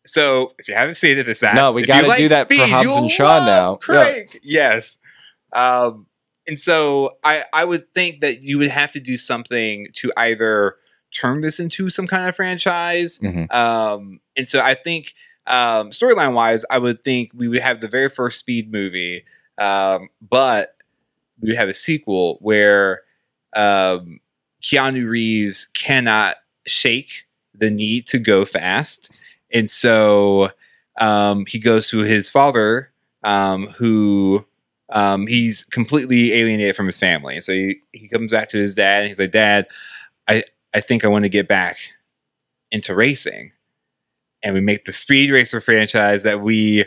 So 0.05 0.53
if 0.57 0.67
you 0.67 0.73
haven't 0.73 0.95
seen 0.95 1.17
it, 1.17 1.27
it's 1.29 1.41
that. 1.41 1.53
No, 1.55 1.71
we 1.71 1.85
gotta 1.85 2.15
do 2.17 2.29
that 2.29 2.47
for 2.51 2.55
Hobbs 2.65 2.87
and 2.87 3.11
Shaw 3.11 3.45
now. 3.45 3.71
Yeah. 3.73 3.77
Craig. 4.03 4.39
Yes. 4.41 4.97
Um, 5.53 6.07
and 6.47 6.59
so 6.59 7.17
I 7.23 7.43
I 7.51 7.65
would 7.65 7.93
think 7.93 8.21
that 8.21 8.41
you 8.41 8.57
would 8.57 8.69
have 8.69 8.91
to 8.93 8.99
do 9.01 9.17
something 9.17 9.87
to 9.95 10.11
either 10.15 10.77
turn 11.13 11.41
this 11.41 11.59
into 11.59 11.89
some 11.89 12.07
kind 12.07 12.27
of 12.29 12.35
franchise. 12.35 13.19
Mhm. 13.19 13.53
Um, 13.53 14.21
and 14.37 14.47
so 14.47 14.61
I 14.61 14.75
think 14.75 15.13
um, 15.47 15.91
storyline 15.91 16.33
wise, 16.33 16.65
I 16.71 16.79
would 16.79 17.03
think 17.03 17.31
we 17.35 17.47
would 17.47 17.59
have 17.61 17.81
the 17.81 17.87
very 17.87 18.09
first 18.09 18.39
Speed 18.39 18.71
movie, 18.71 19.23
um, 19.57 20.09
but 20.21 20.75
we 21.41 21.49
would 21.49 21.57
have 21.57 21.69
a 21.69 21.73
sequel 21.73 22.37
where 22.41 23.03
um, 23.55 24.19
Keanu 24.61 25.09
Reeves 25.09 25.67
cannot 25.73 26.37
shake 26.65 27.25
the 27.53 27.69
need 27.69 28.07
to 28.07 28.19
go 28.19 28.45
fast, 28.45 29.11
and 29.53 29.69
so 29.69 30.49
um, 30.99 31.45
he 31.47 31.59
goes 31.59 31.89
to 31.89 31.99
his 31.99 32.29
father, 32.29 32.91
um, 33.23 33.67
who 33.67 34.45
um, 34.89 35.27
he's 35.27 35.63
completely 35.65 36.33
alienated 36.33 36.75
from 36.75 36.87
his 36.87 36.99
family. 36.99 37.35
And 37.35 37.43
So 37.43 37.53
he, 37.53 37.81
he 37.93 38.07
comes 38.07 38.31
back 38.31 38.49
to 38.49 38.57
his 38.57 38.75
dad, 38.75 39.01
and 39.03 39.09
he's 39.09 39.19
like, 39.19 39.31
"Dad, 39.31 39.67
I 40.27 40.43
I 40.73 40.81
think 40.81 41.05
I 41.05 41.07
want 41.09 41.25
to 41.25 41.29
get 41.29 41.47
back 41.47 41.77
into 42.71 42.95
racing." 42.95 43.51
And 44.47 44.53
we 44.53 44.61
make 44.61 44.85
the 44.85 44.93
Speed 44.93 45.29
Racer 45.29 45.59
franchise 45.59 46.23
that 46.23 46.39
we 46.39 46.85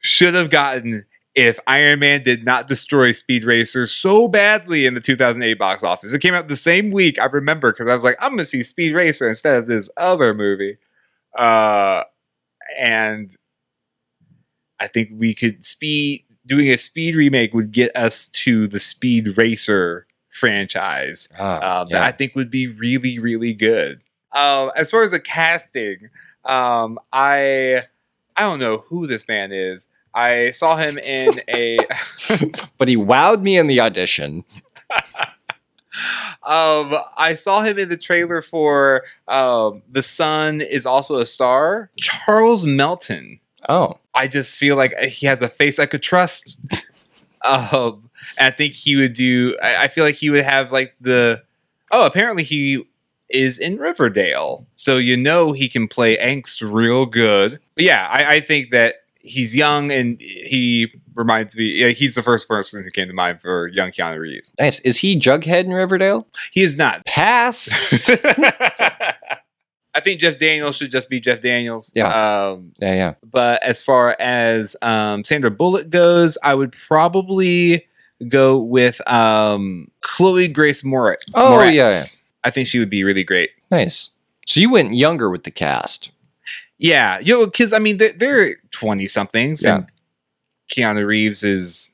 should 0.00 0.34
have 0.34 0.50
gotten 0.50 1.06
if 1.34 1.58
Iron 1.66 2.00
Man 2.00 2.22
did 2.22 2.44
not 2.44 2.68
destroy 2.68 3.12
Speed 3.12 3.44
Racer 3.44 3.86
so 3.86 4.28
badly 4.28 4.84
in 4.84 4.92
the 4.92 5.00
2008 5.00 5.54
box 5.54 5.82
office. 5.82 6.12
It 6.12 6.20
came 6.20 6.34
out 6.34 6.48
the 6.48 6.56
same 6.56 6.90
week, 6.90 7.18
I 7.18 7.24
remember, 7.24 7.72
because 7.72 7.88
I 7.88 7.94
was 7.94 8.04
like, 8.04 8.16
I'm 8.20 8.32
going 8.32 8.40
to 8.40 8.44
see 8.44 8.62
Speed 8.62 8.92
Racer 8.92 9.26
instead 9.26 9.58
of 9.58 9.66
this 9.66 9.88
other 9.96 10.34
movie. 10.34 10.76
Uh, 11.34 12.04
and 12.78 13.34
I 14.78 14.86
think 14.86 15.08
we 15.14 15.34
could 15.34 15.64
speed 15.64 16.26
doing 16.46 16.68
a 16.68 16.76
Speed 16.76 17.16
remake 17.16 17.54
would 17.54 17.72
get 17.72 17.96
us 17.96 18.28
to 18.28 18.68
the 18.68 18.78
Speed 18.78 19.38
Racer 19.38 20.06
franchise 20.30 21.30
Ah, 21.38 21.80
um, 21.80 21.88
that 21.92 22.02
I 22.02 22.12
think 22.12 22.34
would 22.34 22.50
be 22.50 22.66
really, 22.78 23.18
really 23.18 23.54
good. 23.54 24.02
Um, 24.32 24.70
as 24.76 24.90
far 24.90 25.02
as 25.02 25.12
the 25.12 25.20
casting, 25.20 26.10
um, 26.44 26.98
I 27.12 27.82
I 28.36 28.42
don't 28.42 28.60
know 28.60 28.78
who 28.88 29.06
this 29.06 29.26
man 29.28 29.52
is. 29.52 29.88
I 30.14 30.50
saw 30.52 30.76
him 30.76 30.98
in 30.98 31.40
a 31.54 31.78
but 32.78 32.88
he 32.88 32.96
wowed 32.96 33.42
me 33.42 33.58
in 33.58 33.66
the 33.66 33.80
audition. 33.80 34.44
um, 36.42 36.94
I 37.16 37.34
saw 37.36 37.62
him 37.62 37.78
in 37.78 37.88
the 37.88 37.96
trailer 37.96 38.42
for 38.42 39.04
um, 39.28 39.82
The 39.88 40.02
Sun 40.02 40.60
is 40.60 40.86
also 40.86 41.18
a 41.18 41.26
star. 41.26 41.90
Charles 41.98 42.64
Melton. 42.64 43.40
Oh. 43.68 43.98
I 44.14 44.26
just 44.26 44.56
feel 44.56 44.76
like 44.76 44.96
he 44.98 45.26
has 45.26 45.42
a 45.42 45.48
face 45.48 45.78
I 45.78 45.86
could 45.86 46.02
trust. 46.02 46.60
um, 47.44 48.10
I 48.38 48.50
think 48.50 48.74
he 48.74 48.96
would 48.96 49.14
do. 49.14 49.56
I, 49.62 49.84
I 49.84 49.88
feel 49.88 50.04
like 50.04 50.16
he 50.16 50.30
would 50.30 50.44
have 50.44 50.72
like 50.72 50.96
the. 51.00 51.42
Oh, 51.92 52.06
apparently 52.06 52.44
he 52.44 52.84
is 53.30 53.58
in 53.58 53.78
Riverdale, 53.78 54.66
so 54.76 54.96
you 54.96 55.16
know 55.16 55.52
he 55.52 55.68
can 55.68 55.88
play 55.88 56.16
angst 56.16 56.60
real 56.62 57.06
good. 57.06 57.58
But 57.74 57.84
yeah, 57.84 58.08
I, 58.10 58.36
I 58.36 58.40
think 58.40 58.70
that 58.70 58.96
he's 59.20 59.54
young 59.54 59.92
and 59.92 60.20
he 60.20 60.92
reminds 61.14 61.56
me. 61.56 61.64
Yeah, 61.66 61.88
he's 61.88 62.14
the 62.14 62.22
first 62.22 62.48
person 62.48 62.82
who 62.82 62.90
came 62.90 63.08
to 63.08 63.14
mind 63.14 63.40
for 63.40 63.68
young 63.68 63.90
Keanu 63.90 64.18
Reeves. 64.18 64.52
Nice. 64.58 64.80
Is 64.80 64.98
he 64.98 65.18
Jughead 65.18 65.64
in 65.64 65.72
Riverdale? 65.72 66.26
He 66.52 66.62
is 66.62 66.76
not. 66.76 67.04
Pass. 67.06 68.10
I 69.92 70.00
think 70.00 70.20
Jeff 70.20 70.38
Daniels 70.38 70.76
should 70.76 70.90
just 70.90 71.10
be 71.10 71.20
Jeff 71.20 71.40
Daniels. 71.40 71.90
Yeah. 71.94 72.08
Um, 72.08 72.72
yeah, 72.80 72.94
yeah. 72.94 73.14
but 73.24 73.62
as 73.62 73.82
far 73.82 74.16
as 74.20 74.76
um, 74.82 75.24
Sandra 75.24 75.50
Bullock 75.50 75.90
goes, 75.90 76.38
I 76.42 76.54
would 76.54 76.72
probably 76.72 77.86
go 78.28 78.58
with 78.60 79.00
um, 79.10 79.88
Chloe 80.00 80.48
Grace 80.48 80.84
Moritz. 80.84 81.24
Oh, 81.34 81.58
Moretz. 81.58 81.74
yeah, 81.74 81.90
yeah. 81.90 82.04
I 82.44 82.50
think 82.50 82.68
she 82.68 82.78
would 82.78 82.90
be 82.90 83.04
really 83.04 83.24
great. 83.24 83.50
Nice. 83.70 84.10
So 84.46 84.60
you 84.60 84.70
went 84.70 84.94
younger 84.94 85.30
with 85.30 85.44
the 85.44 85.50
cast. 85.50 86.10
Yeah, 86.78 87.18
yo, 87.20 87.44
because 87.44 87.72
I 87.72 87.78
mean 87.78 87.98
they're, 87.98 88.12
they're 88.12 88.56
twenty 88.70 89.06
somethings, 89.06 89.62
Yeah. 89.62 89.76
and 89.76 89.86
Keanu 90.74 91.06
Reeves 91.06 91.42
is 91.42 91.92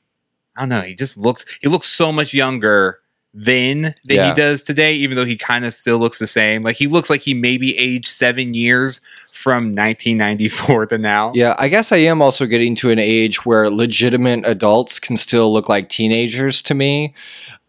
I 0.55 0.61
don't 0.61 0.69
know. 0.69 0.81
He 0.81 0.95
just 0.95 1.17
looks 1.17 1.45
he 1.61 1.67
looks 1.67 1.87
so 1.87 2.11
much 2.13 2.33
younger 2.33 2.99
then 3.33 3.81
than 4.05 4.15
Yeah. 4.15 4.29
he 4.29 4.33
does 4.35 4.63
today, 4.63 4.93
even 4.95 5.15
though 5.17 5.25
he 5.25 5.35
kind 5.35 5.65
of 5.65 5.73
still 5.73 5.97
looks 5.99 6.17
the 6.19 6.25
same. 6.25 6.63
Like 6.63 6.77
he 6.77 6.87
looks 6.87 7.09
like 7.09 7.21
he 7.21 7.33
maybe 7.33 7.77
aged 7.77 8.07
seven 8.07 8.53
years 8.53 9.01
from 9.31 9.75
1994 9.75 10.87
to 10.87 10.97
now. 10.97 11.31
Yeah, 11.35 11.55
I 11.59 11.67
guess 11.67 11.91
I 11.91 11.97
am 11.97 12.21
also 12.21 12.45
getting 12.45 12.73
to 12.77 12.89
an 12.89 12.97
age 12.97 13.45
where 13.45 13.69
legitimate 13.69 14.45
adults 14.47 14.99
can 14.99 15.17
still 15.17 15.51
look 15.53 15.69
like 15.69 15.89
teenagers 15.89 16.61
to 16.63 16.73
me. 16.73 17.13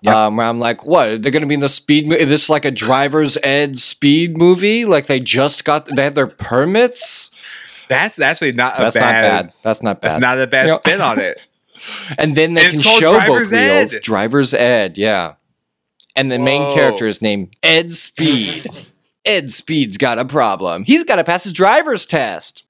Yep. 0.03 0.15
Um, 0.15 0.37
where 0.37 0.47
I'm 0.47 0.61
like, 0.61 0.87
what? 0.87 1.23
They're 1.23 1.33
going 1.33 1.43
to 1.43 1.49
be 1.49 1.55
in 1.55 1.61
the 1.61 1.69
speed 1.69 2.07
movie? 2.07 2.21
Is 2.21 2.29
this 2.29 2.49
like 2.49 2.65
a 2.65 2.71
driver's 2.71 3.37
ed 3.43 3.77
speed 3.79 4.39
movie? 4.39 4.85
Like 4.85 5.07
they 5.07 5.19
just 5.19 5.65
got, 5.65 5.87
they 5.95 6.05
had 6.05 6.15
their 6.15 6.29
permits? 6.29 7.31
That's 7.89 8.21
actually 8.21 8.53
not 8.53 8.79
a 8.79 8.83
That's 8.83 8.95
not 8.97 9.03
bad. 9.03 9.23
bad. 9.47 9.53
That's 9.63 9.83
not 9.83 10.01
bad. 10.01 10.11
That's 10.13 10.21
not 10.21 10.39
a 10.39 10.47
bad 10.47 10.67
You 10.67 10.73
know- 10.73 10.79
spin 10.79 11.01
on 11.01 11.19
it. 11.19 11.41
and 12.19 12.37
then 12.37 12.55
they 12.55 12.65
And 12.67 12.73
can 12.75 12.81
show 12.83 13.01
Driver's 13.13 13.51
both 13.51 13.53
wheels. 13.53 13.97
Driver's 14.03 14.55
Ed, 14.55 14.99
yeah. 14.99 15.35
And 16.17 16.31
the 16.33 16.39
main 16.39 16.75
character 16.75 17.07
is 17.07 17.23
named 17.23 17.55
Ed 17.63 17.93
Speed. 17.93 18.67
Ed 19.25 19.53
Speed's 19.53 19.97
got 19.99 20.19
a 20.19 20.25
problem. 20.25 20.85
He's 20.85 21.05
got 21.05 21.17
to 21.17 21.25
pass 21.25 21.45
his 21.45 21.53
driver's 21.53 22.07
test. 22.07 22.65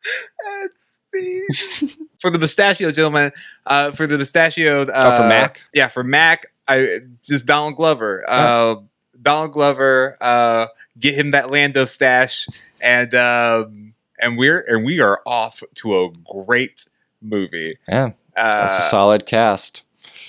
That's 0.45 0.99
speed. 1.09 1.91
for 2.21 2.31
the 2.31 2.39
mustachio 2.39 2.91
gentleman, 2.91 3.33
uh, 3.67 3.93
for 3.93 4.07
the 4.07 4.19
mustachioed, 4.19 4.91
uh, 4.91 4.93
Oh, 4.95 5.23
for 5.23 5.29
Mac? 5.29 5.63
yeah, 5.73 5.89
for 5.89 6.03
Mac, 6.05 6.47
I 6.69 7.01
just 7.25 7.47
Donald 7.47 7.77
Glover, 7.77 8.23
uh, 8.29 8.77
Donald 9.21 9.53
Glover, 9.53 10.17
uh, 10.21 10.67
get 10.99 11.15
him 11.15 11.31
that 11.33 11.51
Lando 11.51 11.85
stash, 11.87 12.47
and 12.81 13.15
um, 13.15 13.95
and 14.21 14.37
we're 14.39 14.61
and 14.69 14.85
we 14.85 15.01
are 15.01 15.21
off 15.27 15.63
to 15.77 16.03
a 16.05 16.11
great 16.31 16.87
movie. 17.23 17.73
Yeah, 17.89 18.11
Uh, 18.37 18.61
that's 18.63 18.79
a 18.79 18.83
solid 18.83 19.27
cast. 19.27 19.83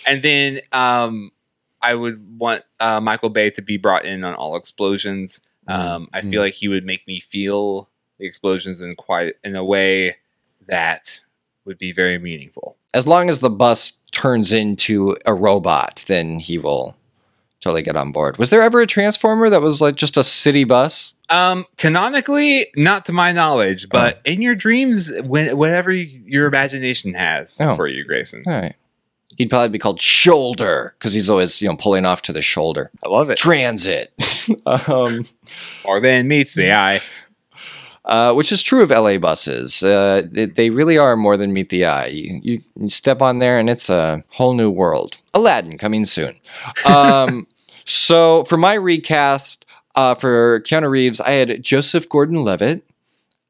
and 0.07 0.23
then 0.23 0.61
um, 0.71 1.31
I 1.81 1.93
would 1.95 2.39
want 2.39 2.63
uh, 2.79 2.99
Michael 3.01 3.29
Bay 3.29 3.49
to 3.51 3.61
be 3.61 3.77
brought 3.77 4.05
in 4.05 4.23
on 4.23 4.33
all 4.33 4.55
explosions. 4.55 5.41
Um, 5.67 6.07
I 6.13 6.21
Mm. 6.21 6.29
feel 6.31 6.41
like 6.41 6.53
he 6.55 6.67
would 6.67 6.85
make 6.85 7.05
me 7.07 7.19
feel 7.19 7.89
the 8.17 8.25
explosions 8.25 8.81
in 8.81 8.95
quite 8.95 9.35
in 9.43 9.55
a 9.55 9.63
way 9.63 10.15
that 10.67 11.23
would 11.65 11.77
be 11.77 11.91
very 11.91 12.17
meaningful. 12.17 12.75
As 12.93 13.07
long 13.07 13.29
as 13.29 13.39
the 13.39 13.49
bus 13.51 14.01
turns 14.19 14.51
into 14.51 15.15
a 15.25 15.33
robot, 15.33 16.03
then 16.07 16.39
he 16.39 16.57
will 16.57 16.93
totally 17.61 17.81
get 17.81 17.95
on 17.95 18.11
board. 18.11 18.37
Was 18.37 18.49
there 18.49 18.61
ever 18.61 18.81
a 18.81 18.85
Transformer 18.87 19.49
that 19.49 19.61
was 19.61 19.79
like 19.81 19.95
just 19.95 20.17
a 20.17 20.23
city 20.25 20.65
bus? 20.65 21.15
Um, 21.29 21.65
canonically, 21.77 22.67
not 22.75 23.05
to 23.05 23.13
my 23.13 23.31
knowledge, 23.31 23.87
but 23.87 24.19
in 24.25 24.41
your 24.41 24.55
dreams, 24.55 25.09
when 25.23 25.55
whatever 25.57 25.89
your 25.91 26.47
imagination 26.47 27.13
has 27.13 27.57
Oh. 27.61 27.75
for 27.77 27.87
you, 27.87 28.03
Grayson. 28.03 28.43
All 28.45 28.53
right. 28.53 28.75
He'd 29.37 29.49
probably 29.49 29.69
be 29.69 29.79
called 29.79 30.01
Shoulder 30.01 30.95
because 30.99 31.13
he's 31.13 31.29
always, 31.29 31.61
you 31.61 31.69
know, 31.69 31.77
pulling 31.77 32.05
off 32.05 32.21
to 32.23 32.33
the 32.33 32.41
shoulder. 32.41 32.91
I 33.05 33.07
love 33.07 33.29
it. 33.29 33.37
Transit. 33.37 34.11
um, 34.65 35.25
More 35.85 36.01
than 36.01 36.27
meets 36.27 36.55
the 36.55 36.73
eye. 36.73 36.99
Uh, 38.09 38.33
which 38.33 38.51
is 38.51 38.63
true 38.63 38.81
of 38.81 38.89
LA 38.89 39.19
buses. 39.19 39.83
Uh, 39.83 40.23
they, 40.25 40.45
they 40.45 40.69
really 40.71 40.97
are 40.97 41.15
more 41.15 41.37
than 41.37 41.53
meet 41.53 41.69
the 41.69 41.85
eye. 41.85 42.07
You, 42.07 42.39
you, 42.41 42.61
you 42.75 42.89
step 42.89 43.21
on 43.21 43.37
there 43.37 43.59
and 43.59 43.69
it's 43.69 43.87
a 43.87 44.23
whole 44.29 44.55
new 44.55 44.71
world. 44.71 45.17
Aladdin 45.35 45.77
coming 45.77 46.07
soon. 46.07 46.35
Um, 46.85 47.45
so 47.85 48.45
for 48.45 48.57
my 48.57 48.73
recast 48.73 49.67
uh, 49.93 50.15
for 50.15 50.61
Keanu 50.61 50.89
Reeves, 50.89 51.21
I 51.21 51.31
had 51.31 51.61
Joseph 51.63 52.09
Gordon 52.09 52.43
Levitt. 52.43 52.83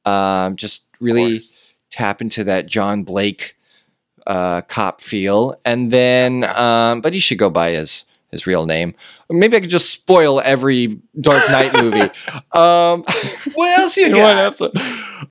Um, 0.04 0.58
just 0.58 0.86
really 1.00 1.40
tap 1.90 2.22
into 2.22 2.44
that 2.44 2.66
John 2.66 3.04
Blake 3.04 3.56
uh, 4.28 4.62
cop 4.64 5.02
feel, 5.02 5.58
and 5.64 5.92
then 5.92 6.44
um, 6.44 7.02
but 7.02 7.14
he 7.14 7.20
should 7.20 7.38
go 7.38 7.50
by 7.50 7.72
his 7.72 8.06
his 8.32 8.48
real 8.48 8.66
name. 8.66 8.96
Maybe 9.32 9.56
I 9.58 9.60
could 9.60 9.70
just 9.70 9.92
spoil 9.92 10.42
every 10.42 11.00
Dark 11.20 11.44
Knight 11.52 11.74
movie. 11.74 12.00
um, 12.54 13.04
What 13.54 13.80
else 13.80 13.96
you 13.96 14.10
got? 14.14 14.22
one 14.36 14.38
episode. 14.38 14.72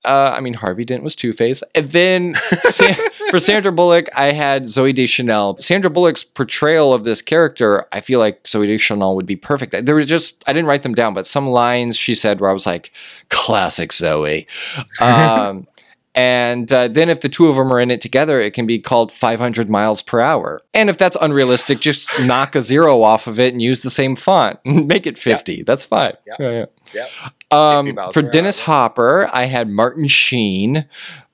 Uh, 0.04 0.32
I 0.36 0.40
mean, 0.40 0.54
Harvey 0.54 0.84
Dent 0.84 1.02
was 1.02 1.16
Two 1.16 1.32
Face, 1.32 1.62
and 1.74 1.88
then 1.90 2.34
for 3.30 3.40
Sandra 3.40 3.72
Bullock, 3.72 4.08
I 4.16 4.32
had 4.32 4.64
Zooey 4.64 4.94
Deschanel. 4.94 5.58
Sandra 5.58 5.90
Bullock's 5.90 6.22
portrayal 6.22 6.92
of 6.94 7.02
this 7.04 7.20
character, 7.22 7.86
I 7.90 8.00
feel 8.00 8.20
like 8.20 8.44
Zooey 8.44 8.66
Deschanel 8.66 9.16
would 9.16 9.26
be 9.26 9.34
perfect. 9.36 9.84
There 9.84 9.94
were 9.96 10.04
just 10.04 10.44
I 10.46 10.52
didn't 10.52 10.68
write 10.68 10.84
them 10.84 10.94
down, 10.94 11.14
but 11.14 11.26
some 11.26 11.48
lines 11.48 11.96
she 11.96 12.14
said 12.14 12.40
where 12.40 12.50
I 12.50 12.52
was 12.52 12.66
like, 12.66 12.92
"Classic 13.30 13.90
Zooey." 13.90 14.46
Um, 15.00 15.66
and 16.18 16.72
uh, 16.72 16.88
then 16.88 17.08
if 17.10 17.20
the 17.20 17.28
two 17.28 17.46
of 17.46 17.54
them 17.54 17.72
are 17.72 17.78
in 17.78 17.92
it 17.92 18.00
together, 18.00 18.40
it 18.40 18.52
can 18.52 18.66
be 18.66 18.80
called 18.80 19.12
500 19.12 19.70
miles 19.70 20.02
per 20.02 20.18
hour. 20.18 20.60
And 20.74 20.90
if 20.90 20.98
that's 20.98 21.16
unrealistic, 21.20 21.78
just 21.78 22.10
knock 22.24 22.56
a 22.56 22.60
zero 22.60 23.02
off 23.02 23.28
of 23.28 23.38
it 23.38 23.52
and 23.52 23.62
use 23.62 23.82
the 23.82 23.90
same 23.90 24.16
font. 24.16 24.58
And 24.64 24.88
make 24.88 25.06
it 25.06 25.16
50. 25.16 25.62
That's 25.62 25.84
fine. 25.84 26.14
Yeah. 26.26 26.34
Yeah, 26.40 26.66
yeah. 26.92 27.08
Um, 27.52 27.96
for 28.12 28.22
Dennis 28.22 28.58
hour. 28.62 28.64
Hopper, 28.64 29.30
I 29.32 29.44
had 29.44 29.68
Martin 29.68 30.08
Sheen, 30.08 30.88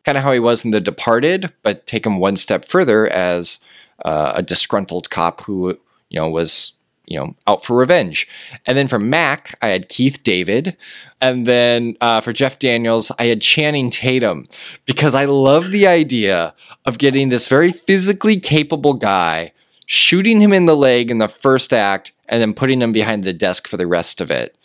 kind 0.05 0.19
of 0.19 0.25
how 0.25 0.33
he 0.33 0.39
was 0.39 0.67
in 0.67 0.71
The 0.71 0.83
Departed, 0.83 1.51
but 1.63 1.87
take 1.87 2.05
him 2.05 2.19
one 2.19 2.37
step 2.37 2.67
further 2.67 3.09
as 3.09 3.61
uh, 4.05 4.35
a 4.37 4.43
disgruntled 4.43 5.09
cop 5.09 5.41
who, 5.45 5.79
you 6.11 6.21
know, 6.21 6.29
was 6.29 6.74
you 7.07 7.19
know 7.19 7.35
out 7.47 7.65
for 7.65 7.77
revenge. 7.77 8.29
And 8.67 8.77
then 8.77 8.89
for 8.89 8.99
Mac, 8.99 9.57
I 9.63 9.69
had 9.69 9.89
Keith 9.89 10.23
David, 10.23 10.77
and 11.21 11.47
then 11.47 11.97
uh, 12.01 12.21
for 12.21 12.33
Jeff 12.33 12.59
Daniels, 12.59 13.11
I 13.19 13.27
had 13.27 13.41
Channing 13.41 13.91
Tatum 13.91 14.49
because 14.87 15.15
I 15.15 15.25
love 15.25 15.71
the 15.71 15.87
idea 15.87 16.55
of 16.85 16.99
getting 16.99 17.29
this 17.29 17.49
very 17.49 17.73
physically 17.73 18.39
capable 18.39 18.95
guy, 18.95 19.53
shooting 19.87 20.41
him 20.41 20.53
in 20.53 20.67
the 20.67 20.77
leg 20.77 21.11
in 21.11 21.19
the 21.19 21.29
first 21.29 21.73
act, 21.73 22.13
and 22.29 22.41
then 22.41 22.55
putting 22.55 22.81
him 22.81 22.93
behind 22.93 23.25
the 23.25 23.33
desk 23.33 23.69
for 23.69 23.77
the 23.77 23.87
rest 23.87 24.21
of 24.21 24.31
it 24.31 24.57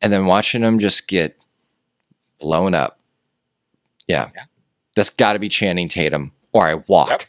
and 0.00 0.12
then 0.12 0.26
watching 0.26 0.62
him 0.62 0.78
just 0.78 1.08
get 1.08 1.36
blown 2.38 2.74
up. 2.74 2.98
Yeah. 4.06 4.30
Yeah. 4.34 4.44
That's 4.94 5.10
got 5.10 5.34
to 5.34 5.38
be 5.38 5.48
Channing 5.48 5.88
Tatum 5.88 6.32
or 6.56 6.66
I 6.66 6.74
walk. 6.86 7.26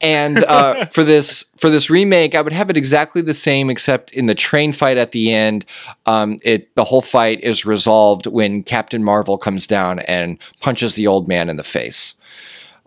And 0.00 0.44
uh, 0.48 0.86
for 0.86 1.04
this 1.04 1.44
for 1.56 1.70
this 1.70 1.90
remake, 1.90 2.34
I 2.34 2.40
would 2.40 2.52
have 2.52 2.70
it 2.70 2.76
exactly 2.76 3.22
the 3.22 3.34
same 3.34 3.70
except 3.70 4.12
in 4.12 4.26
the 4.26 4.34
train 4.34 4.72
fight 4.72 4.96
at 4.96 5.12
the 5.12 5.32
end, 5.32 5.64
um, 6.06 6.38
it 6.42 6.74
the 6.74 6.84
whole 6.84 7.02
fight 7.02 7.40
is 7.42 7.64
resolved 7.64 8.26
when 8.26 8.62
Captain 8.62 9.04
Marvel 9.04 9.38
comes 9.38 9.66
down 9.66 10.00
and 10.00 10.38
punches 10.60 10.94
the 10.94 11.06
old 11.06 11.28
man 11.28 11.48
in 11.48 11.56
the 11.56 11.64
face. 11.64 12.14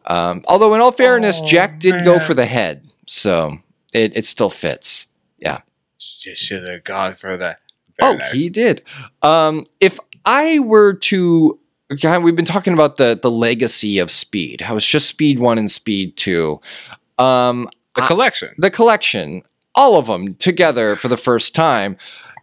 Um, 0.06 0.43
although 0.47 0.73
in 0.73 0.82
all 0.82 0.91
fairness, 0.91 1.39
Oh, 1.41 1.45
Jack 1.45 1.79
did 1.79 2.03
go 2.03 2.19
for 2.19 2.34
the 2.34 2.45
head, 2.45 2.84
so 3.08 3.60
it, 3.93 4.17
it 4.17 4.25
still 4.25 4.49
fits. 4.49 5.08
Yeah, 5.39 5.62
just 5.97 6.41
should 6.41 6.67
have 6.67 6.84
gone 6.84 7.13
for 7.13 7.38
the. 7.38 7.58
Very 7.99 8.13
oh, 8.13 8.17
nice. 8.17 8.32
he 8.32 8.49
did. 8.49 8.82
Um, 9.21 9.67
if 9.79 9.99
I 10.25 10.60
were 10.60 10.93
to, 10.93 11.60
God, 11.60 11.60
we've 12.19 12.36
been 12.36 12.45
talking 12.45 12.73
about 12.73 12.97
the 12.97 13.19
the 13.21 13.32
legacy 13.32 13.99
of 13.99 14.12
Speed. 14.12 14.62
How 14.62 14.75
it's 14.77 14.86
just 14.88 15.08
Speed 15.08 15.39
One 15.39 15.58
and 15.58 15.71
Speed 15.71 16.17
Two. 16.17 16.62
Um, 17.17 17.69
the 17.95 18.03
I- 18.03 18.08
collection. 18.08 18.49
the 18.58 18.71
collection, 18.71 19.43
all 19.75 19.97
of 19.97 20.08
them 20.08 20.36
together 20.36 20.95
for 20.95 21.08
the 21.08 21.17
first 21.17 21.56
time. 21.56 21.97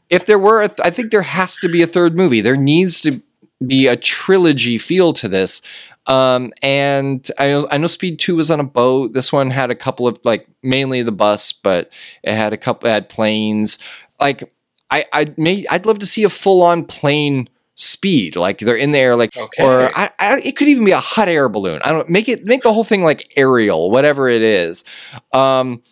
If 0.09 0.27
there 0.27 0.39
were, 0.39 0.61
a 0.63 0.69
th- 0.69 0.81
I 0.83 0.91
think 0.91 1.11
there 1.13 1.23
has 1.23 1.57
to 1.59 1.69
be 1.69 1.83
a 1.83 1.87
third 1.87 2.17
movie. 2.17 2.41
There 2.41 2.57
needs 2.57 3.01
to 3.03 3.23
be 3.65 3.87
a 3.87 3.97
trilogy 3.97 4.77
feel 4.79 5.13
to 5.13 5.29
this. 5.29 5.63
Um, 6.07 6.53
and 6.63 7.31
I 7.39 7.47
know, 7.49 7.69
I 7.71 7.79
know 7.79 7.87
Speed 7.87 8.19
Two 8.19 8.37
was 8.37 8.51
on 8.51 8.59
a 8.59 8.65
boat. 8.65 9.13
This 9.13 9.33
one 9.33 9.51
had 9.51 9.71
a 9.71 9.75
couple 9.77 10.09
of 10.09 10.19
like 10.25 10.49
mainly 10.63 11.03
the 11.03 11.13
bus, 11.13 11.53
but 11.53 11.91
it 12.25 12.35
had 12.35 12.53
a 12.53 12.57
couple 12.57 12.89
it 12.89 12.93
had 12.93 13.09
planes. 13.09 13.79
Like 14.19 14.53
I, 14.91 15.05
I 15.13 15.33
may, 15.37 15.65
I'd 15.71 15.87
love 15.87 16.01
to 16.01 16.07
see 16.07 16.25
a 16.25 16.29
full 16.29 16.63
on 16.63 16.85
plane 16.85 17.49
speed. 17.75 18.37
Like 18.37 18.59
they're 18.59 18.77
in 18.77 18.93
the 18.93 18.99
air, 18.99 19.17
like 19.17 19.37
Okay. 19.37 19.63
or 19.65 19.91
I, 19.95 20.11
I, 20.19 20.41
it 20.45 20.57
could 20.57 20.69
even 20.69 20.85
be 20.85 20.91
a 20.93 20.99
hot 21.01 21.29
air 21.29 21.49
balloon. 21.49 21.81
I 21.85 21.93
don't 21.93 22.09
make 22.09 22.29
it 22.29 22.45
make 22.45 22.63
the 22.63 22.73
whole 22.73 22.85
thing 22.85 23.03
like 23.03 23.33
aerial, 23.37 23.91
whatever 23.91 24.29
it 24.29 24.43
is. 24.43 24.85
Um, 25.33 25.83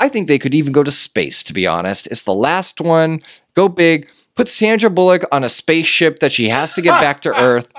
I 0.00 0.08
think 0.08 0.26
they 0.28 0.38
could 0.38 0.54
even 0.54 0.72
go 0.72 0.82
to 0.82 0.92
space. 0.92 1.42
To 1.44 1.52
be 1.52 1.66
honest, 1.66 2.06
it's 2.08 2.22
the 2.24 2.34
last 2.34 2.80
one. 2.80 3.20
Go 3.54 3.68
big. 3.68 4.08
Put 4.34 4.48
Sandra 4.48 4.88
Bullock 4.88 5.24
on 5.30 5.44
a 5.44 5.48
spaceship 5.50 6.20
that 6.20 6.32
she 6.32 6.48
has 6.48 6.72
to 6.74 6.80
get 6.82 7.00
back 7.00 7.20
to 7.22 7.36
Earth. 7.40 7.70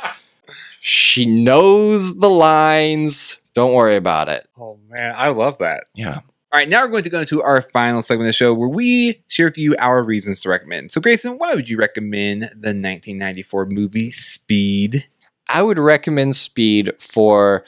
She 0.81 1.25
knows 1.25 2.19
the 2.19 2.29
lines. 2.29 3.39
Don't 3.53 3.73
worry 3.73 3.95
about 3.95 4.29
it. 4.29 4.47
oh 4.59 4.79
man, 4.89 5.13
I 5.17 5.29
love 5.29 5.57
that. 5.59 5.85
Yeah. 5.95 6.19
All 6.53 6.59
right, 6.59 6.69
now 6.69 6.83
we're 6.83 6.89
going 6.89 7.03
to 7.03 7.09
go 7.09 7.21
into 7.21 7.41
our 7.41 7.63
final 7.63 8.03
segment 8.03 8.25
of 8.25 8.29
the 8.29 8.33
show 8.33 8.53
where 8.53 8.69
we 8.69 9.23
share 9.27 9.47
with 9.47 9.57
you 9.57 9.75
our 9.79 10.03
reasons 10.03 10.39
to 10.41 10.49
recommend. 10.49 10.91
So, 10.91 11.01
Grayson, 11.01 11.39
why 11.39 11.55
would 11.55 11.67
you 11.67 11.77
recommend 11.77 12.43
the 12.43 12.75
1994 12.75 13.65
movie 13.65 14.11
Speed? 14.11 15.07
I 15.49 15.63
would 15.63 15.79
recommend 15.79 16.35
Speed 16.35 16.91
for 16.99 17.65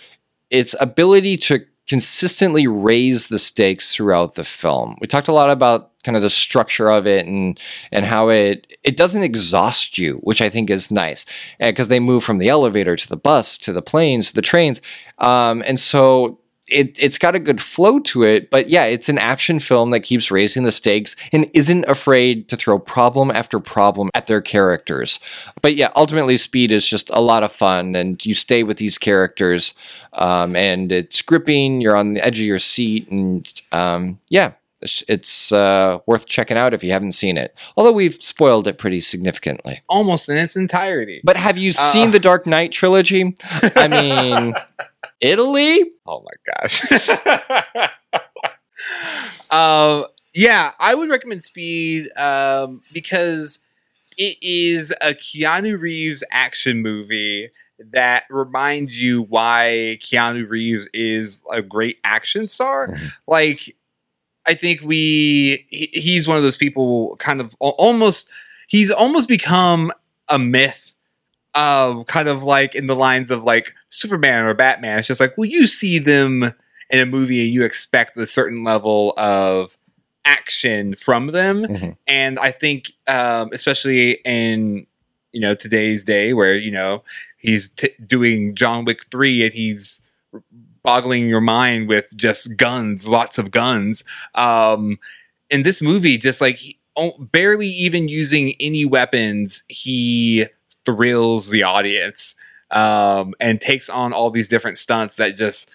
its 0.51 0.75
ability 0.79 1.37
to 1.37 1.65
consistently 1.87 2.67
raise 2.67 3.27
the 3.27 3.39
stakes 3.39 3.95
throughout 3.95 4.35
the 4.35 4.43
film. 4.43 4.97
We 5.01 5.07
talked 5.07 5.29
a 5.29 5.33
lot 5.33 5.49
about 5.49 5.91
kind 6.03 6.15
of 6.15 6.21
the 6.21 6.29
structure 6.29 6.91
of 6.91 7.07
it 7.07 7.25
and 7.25 7.59
and 7.91 8.05
how 8.05 8.29
it 8.29 8.77
it 8.83 8.97
doesn't 8.97 9.23
exhaust 9.23 9.97
you, 9.97 10.17
which 10.17 10.43
I 10.43 10.49
think 10.49 10.69
is 10.69 10.91
nice 10.91 11.25
because 11.59 11.87
they 11.87 11.99
move 11.99 12.23
from 12.23 12.37
the 12.37 12.49
elevator 12.49 12.95
to 12.95 13.09
the 13.09 13.17
bus 13.17 13.57
to 13.59 13.73
the 13.73 13.81
planes 13.81 14.27
to 14.27 14.35
the 14.35 14.43
trains, 14.43 14.79
um, 15.17 15.63
and 15.65 15.79
so. 15.79 16.37
It, 16.67 16.95
it's 16.97 17.19
got 17.19 17.35
a 17.35 17.39
good 17.39 17.61
flow 17.61 17.99
to 17.99 18.23
it, 18.23 18.49
but 18.49 18.69
yeah, 18.69 18.85
it's 18.85 19.07
an 19.07 19.19
action 19.19 19.59
film 19.59 19.91
that 19.91 19.99
keeps 19.99 20.31
raising 20.31 20.63
the 20.63 20.71
stakes 20.71 21.15
and 21.31 21.49
isn't 21.53 21.85
afraid 21.87 22.49
to 22.49 22.55
throw 22.55 22.79
problem 22.79 23.29
after 23.29 23.59
problem 23.59 24.09
at 24.15 24.25
their 24.25 24.41
characters 24.41 25.19
but 25.61 25.75
yeah, 25.75 25.89
ultimately, 25.95 26.37
Speed 26.37 26.71
is 26.71 26.87
just 26.87 27.09
a 27.11 27.21
lot 27.21 27.43
of 27.43 27.51
fun, 27.51 27.95
and 27.95 28.23
you 28.23 28.35
stay 28.35 28.61
with 28.63 28.77
these 28.77 28.97
characters, 28.99 29.73
um, 30.13 30.55
and 30.55 30.91
it's 30.91 31.21
gripping. 31.23 31.81
You're 31.81 31.95
on 31.95 32.13
the 32.13 32.23
edge 32.23 32.39
of 32.39 32.45
your 32.45 32.59
seat, 32.59 33.09
and 33.09 33.51
um, 33.71 34.19
yeah, 34.29 34.51
it's, 34.81 35.51
uh, 35.51 35.99
worth 36.05 36.27
checking 36.27 36.55
out 36.57 36.75
if 36.75 36.83
you 36.83 36.91
haven't 36.91 37.13
seen 37.13 37.35
it. 37.37 37.55
Although 37.75 37.93
we've 37.93 38.21
spoiled 38.21 38.67
it 38.67 38.77
pretty 38.77 39.01
significantly. 39.01 39.81
Almost 39.89 40.29
in 40.29 40.37
its 40.37 40.55
entirety. 40.55 41.21
But 41.23 41.37
have 41.37 41.57
you 41.57 41.69
Uh, 41.71 41.73
seen 41.73 42.11
the 42.11 42.19
Dark 42.19 42.45
Knight 42.45 42.71
trilogy? 42.71 43.35
I 43.75 43.87
mean, 43.87 44.53
Italy. 45.21 45.91
Oh 46.05 46.23
my 46.23 46.53
gosh. 46.61 47.09
um, 49.51 50.05
yeah, 50.33 50.73
I 50.79 50.95
would 50.95 51.09
recommend 51.09 51.43
Speed 51.43 52.07
um, 52.17 52.81
because 52.93 53.59
it 54.17 54.37
is 54.41 54.91
a 55.01 55.13
Keanu 55.13 55.79
Reeves 55.79 56.23
action 56.31 56.81
movie 56.81 57.49
that 57.91 58.23
reminds 58.29 59.01
you 59.01 59.23
why 59.23 59.97
Keanu 60.01 60.49
Reeves 60.49 60.87
is 60.93 61.41
a 61.51 61.61
great 61.61 61.97
action 62.03 62.47
star. 62.47 62.87
Mhm. 62.89 63.11
Like, 63.27 63.75
I 64.47 64.55
think 64.55 64.81
we 64.83 65.65
he- 65.69 65.91
he's 65.93 66.27
one 66.27 66.37
of 66.37 66.43
those 66.43 66.57
people 66.57 67.15
kind 67.17 67.41
of 67.41 67.55
almost 67.61 68.29
he's 68.67 68.91
almost 68.91 69.29
become 69.29 69.91
a 70.29 70.39
myth 70.39 70.95
um, 71.55 72.03
kind 72.05 72.27
of 72.27 72.43
like 72.43 72.75
in 72.75 72.87
the 72.87 72.95
lines 72.95 73.31
of 73.31 73.43
like 73.43 73.73
Superman 73.89 74.43
or 74.45 74.53
Batman. 74.53 74.99
It's 74.99 75.07
just 75.07 75.19
like, 75.21 75.37
well, 75.37 75.45
you 75.45 75.67
see 75.67 75.99
them 75.99 76.53
in 76.89 76.99
a 76.99 77.05
movie 77.05 77.45
and 77.45 77.53
you 77.53 77.63
expect 77.63 78.17
a 78.17 78.27
certain 78.27 78.63
level 78.63 79.13
of 79.17 79.77
action 80.25 80.95
from 80.95 81.27
them. 81.27 81.63
Mhm. 81.63 81.97
And 82.07 82.39
I 82.39 82.51
think, 82.51 82.91
um, 83.07 83.49
especially 83.53 84.19
in 84.25 84.87
you 85.31 85.41
know 85.41 85.53
today's 85.55 86.03
day, 86.05 86.33
where 86.33 86.55
you 86.55 86.71
know 86.71 87.03
he's 87.37 87.69
t- 87.69 87.89
doing 88.05 88.55
John 88.55 88.85
Wick 88.85 89.05
three 89.11 89.45
and 89.45 89.53
he's 89.53 90.01
boggling 90.83 91.27
your 91.27 91.41
mind 91.41 91.87
with 91.87 92.15
just 92.15 92.57
guns, 92.57 93.07
lots 93.07 93.37
of 93.37 93.51
guns. 93.51 94.03
Um, 94.35 94.97
in 95.49 95.63
this 95.63 95.81
movie, 95.81 96.17
just 96.17 96.41
like 96.41 96.57
he- 96.57 96.79
barely 97.31 97.67
even 97.67 98.07
using 98.07 98.53
any 98.59 98.85
weapons, 98.85 99.63
he 99.67 100.45
thrills 100.85 101.49
the 101.49 101.63
audience 101.63 102.35
um, 102.75 103.33
and 103.39 103.59
takes 103.59 103.89
on 103.89 104.13
all 104.13 104.29
these 104.29 104.47
different 104.47 104.77
stunts 104.77 105.15
that 105.15 105.35
just 105.35 105.71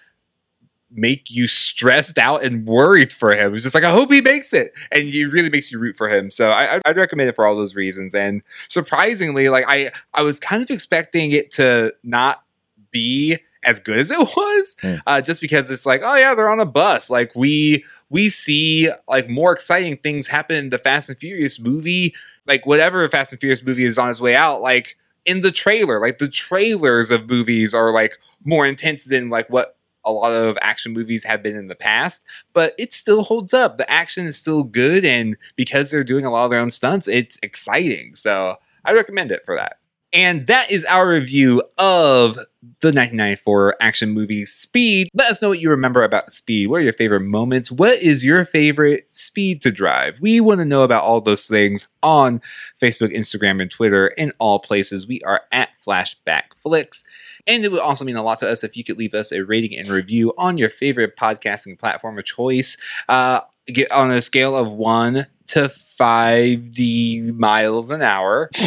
make 0.93 1.31
you 1.31 1.47
stressed 1.47 2.17
out 2.17 2.43
and 2.43 2.65
worried 2.65 3.13
for 3.13 3.33
him. 3.33 3.53
It's 3.53 3.63
just 3.63 3.73
like 3.75 3.83
I 3.85 3.91
hope 3.91 4.11
he 4.11 4.21
makes 4.21 4.53
it, 4.53 4.73
and 4.91 5.03
it 5.07 5.25
really 5.27 5.49
makes 5.49 5.71
you 5.71 5.79
root 5.79 5.95
for 5.97 6.07
him. 6.09 6.29
So 6.31 6.49
I, 6.49 6.79
I'd 6.85 6.97
recommend 6.97 7.29
it 7.29 7.35
for 7.35 7.45
all 7.45 7.55
those 7.55 7.75
reasons. 7.75 8.13
And 8.13 8.41
surprisingly, 8.69 9.49
like 9.49 9.65
I 9.67 9.91
I 10.13 10.21
was 10.21 10.39
kind 10.39 10.61
of 10.61 10.69
expecting 10.69 11.31
it 11.31 11.51
to 11.51 11.93
not 12.03 12.43
be 12.91 13.37
as 13.63 13.79
good 13.79 13.99
as 13.99 14.11
it 14.11 14.19
was 14.19 14.75
Hmm. 14.81 14.95
uh, 15.07 15.21
just 15.21 15.39
because 15.39 15.69
it's 15.71 15.85
like 15.85 16.01
oh 16.03 16.15
yeah 16.15 16.33
they're 16.35 16.49
on 16.49 16.59
a 16.59 16.65
bus 16.65 17.09
like 17.11 17.31
we 17.35 17.85
we 18.09 18.27
see 18.27 18.89
like 19.07 19.29
more 19.29 19.53
exciting 19.53 19.97
things 19.97 20.27
happen 20.27 20.55
in 20.55 20.69
the 20.71 20.79
fast 20.79 21.09
and 21.09 21.17
furious 21.19 21.59
movie 21.59 22.13
like 22.47 22.65
whatever 22.65 23.07
fast 23.07 23.31
and 23.31 23.39
furious 23.39 23.63
movie 23.63 23.85
is 23.85 23.99
on 23.99 24.09
its 24.09 24.19
way 24.19 24.35
out 24.35 24.61
like 24.61 24.97
in 25.25 25.41
the 25.41 25.51
trailer 25.51 25.99
like 25.99 26.17
the 26.17 26.27
trailers 26.27 27.11
of 27.11 27.29
movies 27.29 27.73
are 27.73 27.93
like 27.93 28.17
more 28.43 28.65
intense 28.65 29.05
than 29.05 29.29
like 29.29 29.49
what 29.49 29.77
a 30.03 30.11
lot 30.11 30.31
of 30.31 30.57
action 30.61 30.91
movies 30.93 31.23
have 31.23 31.43
been 31.43 31.55
in 31.55 31.67
the 31.67 31.75
past 31.75 32.23
but 32.53 32.73
it 32.79 32.91
still 32.93 33.23
holds 33.23 33.53
up 33.53 33.77
the 33.77 33.89
action 33.89 34.25
is 34.25 34.37
still 34.37 34.63
good 34.63 35.05
and 35.05 35.37
because 35.55 35.91
they're 35.91 36.03
doing 36.03 36.25
a 36.25 36.31
lot 36.31 36.45
of 36.45 36.51
their 36.51 36.59
own 36.59 36.71
stunts 36.71 37.07
it's 37.07 37.37
exciting 37.43 38.15
so 38.15 38.55
i 38.83 38.91
recommend 38.91 39.31
it 39.31 39.43
for 39.45 39.55
that 39.55 39.77
and 40.13 40.47
that 40.47 40.69
is 40.69 40.83
our 40.85 41.09
review 41.09 41.63
of 41.77 42.35
the 42.81 42.89
1994 42.89 43.77
action 43.79 44.09
movie 44.09 44.45
Speed. 44.45 45.07
Let 45.13 45.31
us 45.31 45.41
know 45.41 45.49
what 45.49 45.61
you 45.61 45.69
remember 45.69 46.03
about 46.03 46.31
Speed. 46.31 46.67
What 46.67 46.81
are 46.81 46.83
your 46.83 46.93
favorite 46.93 47.21
moments? 47.21 47.71
What 47.71 47.99
is 47.99 48.25
your 48.25 48.45
favorite 48.45 49.11
speed 49.11 49.61
to 49.61 49.71
drive? 49.71 50.19
We 50.19 50.41
want 50.41 50.59
to 50.59 50.65
know 50.65 50.83
about 50.83 51.03
all 51.03 51.21
those 51.21 51.47
things 51.47 51.87
on 52.03 52.41
Facebook, 52.81 53.15
Instagram, 53.15 53.61
and 53.61 53.69
Twitter. 53.69 54.07
In 54.07 54.31
all 54.39 54.59
places, 54.59 55.07
we 55.07 55.21
are 55.21 55.41
at 55.51 55.69
Flashback 55.85 56.43
Flicks. 56.63 57.03
And 57.47 57.63
it 57.63 57.71
would 57.71 57.79
also 57.81 58.03
mean 58.05 58.15
a 58.15 58.23
lot 58.23 58.39
to 58.39 58.49
us 58.49 58.63
if 58.63 58.75
you 58.75 58.83
could 58.83 58.97
leave 58.97 59.13
us 59.13 59.31
a 59.31 59.41
rating 59.43 59.77
and 59.77 59.89
review 59.89 60.33
on 60.37 60.57
your 60.57 60.69
favorite 60.69 61.15
podcasting 61.17 61.77
platform 61.79 62.17
of 62.19 62.25
choice. 62.25 62.77
Uh, 63.07 63.41
get 63.67 63.91
on 63.91 64.11
a 64.11 64.21
scale 64.21 64.55
of 64.55 64.73
one 64.73 65.27
to 65.47 65.69
five 65.69 66.71
D 66.73 67.31
miles 67.33 67.89
an 67.91 68.01
hour. 68.01 68.49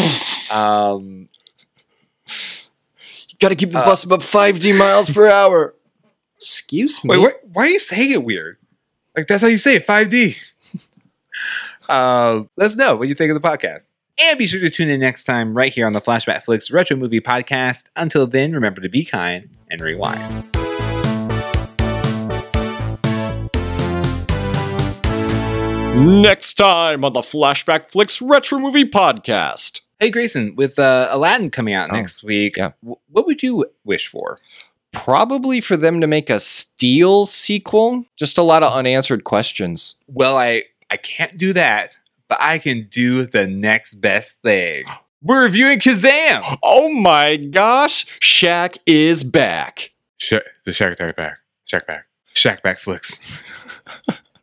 Um, 0.52 1.28
You 2.28 3.36
gotta 3.40 3.56
keep 3.56 3.72
the 3.72 3.78
Uh, 3.78 3.86
bus 3.86 4.04
above 4.04 4.22
5D 4.22 4.76
miles 4.76 5.08
per 5.08 5.28
hour. 5.28 5.74
Excuse 6.36 7.02
me. 7.02 7.08
Wait, 7.10 7.18
why, 7.18 7.32
why 7.52 7.62
are 7.64 7.70
you 7.70 7.78
saying 7.78 8.10
it 8.12 8.22
weird? 8.22 8.58
Like 9.16 9.26
that's 9.26 9.40
how 9.42 9.48
you 9.48 9.56
say 9.58 9.76
it, 9.76 9.86
5D. 9.86 10.36
uh, 11.88 12.42
let 12.56 12.66
us 12.66 12.76
know 12.76 12.94
what 12.96 13.08
you 13.08 13.14
think 13.14 13.32
of 13.32 13.40
the 13.40 13.48
podcast. 13.48 13.88
And 14.20 14.38
be 14.38 14.46
sure 14.46 14.60
to 14.60 14.70
tune 14.70 14.88
in 14.88 15.00
next 15.00 15.24
time 15.24 15.56
right 15.56 15.72
here 15.72 15.86
on 15.86 15.92
the 15.92 16.00
Flashback 16.00 16.44
Flicks 16.44 16.70
Retro 16.70 16.96
Movie 16.96 17.20
Podcast. 17.20 17.88
Until 17.96 18.26
then, 18.26 18.52
remember 18.52 18.80
to 18.80 18.88
be 18.88 19.04
kind 19.04 19.48
and 19.70 19.80
rewind. 19.80 20.50
Next 25.96 26.54
time 26.54 27.04
on 27.04 27.12
the 27.12 27.20
Flashback 27.20 27.86
Flicks 27.88 28.20
Retro 28.20 28.58
Movie 28.58 28.84
Podcast. 28.84 29.80
Hey 30.00 30.10
Grayson, 30.10 30.56
with 30.56 30.76
uh, 30.78 31.06
Aladdin 31.10 31.50
coming 31.50 31.72
out 31.72 31.90
Oh, 31.90 31.94
next 31.94 32.24
week, 32.24 32.56
yeah. 32.56 32.72
wh- 32.84 32.98
what 33.10 33.26
would 33.26 33.42
you 33.44 33.66
wish 33.84 34.08
for? 34.08 34.40
Probably 34.92 35.60
for 35.60 35.76
them 35.76 36.00
to 36.00 36.08
make 36.08 36.30
a 36.30 36.40
Steel 36.40 37.26
sequel. 37.26 38.04
Just 38.16 38.36
a 38.38 38.42
lot 38.42 38.64
of 38.64 38.72
unanswered 38.72 39.22
questions. 39.22 39.94
Well, 40.08 40.36
I 40.36 40.64
I 40.90 40.96
can't 40.96 41.38
do 41.38 41.52
that, 41.52 41.96
but 42.28 42.38
I 42.40 42.58
can 42.58 42.88
do 42.90 43.24
the 43.24 43.46
next 43.46 43.94
best 43.94 44.40
thing. 44.42 44.84
We're 45.22 45.44
reviewing 45.44 45.78
Kazam. 45.78 46.58
Oh 46.62 46.92
my 46.92 47.36
gosh, 47.36 48.04
Shaq 48.20 48.76
is 48.86 49.24
back. 49.24 49.90
Sh- 50.18 50.34
the 50.64 50.72
Shaq 50.72 50.92
Attack 50.92 51.16
back. 51.16 51.38
Shaq 51.66 51.86
back. 51.86 52.06
Shaq 52.34 52.62
back 52.62 52.78
flicks. 52.78 53.20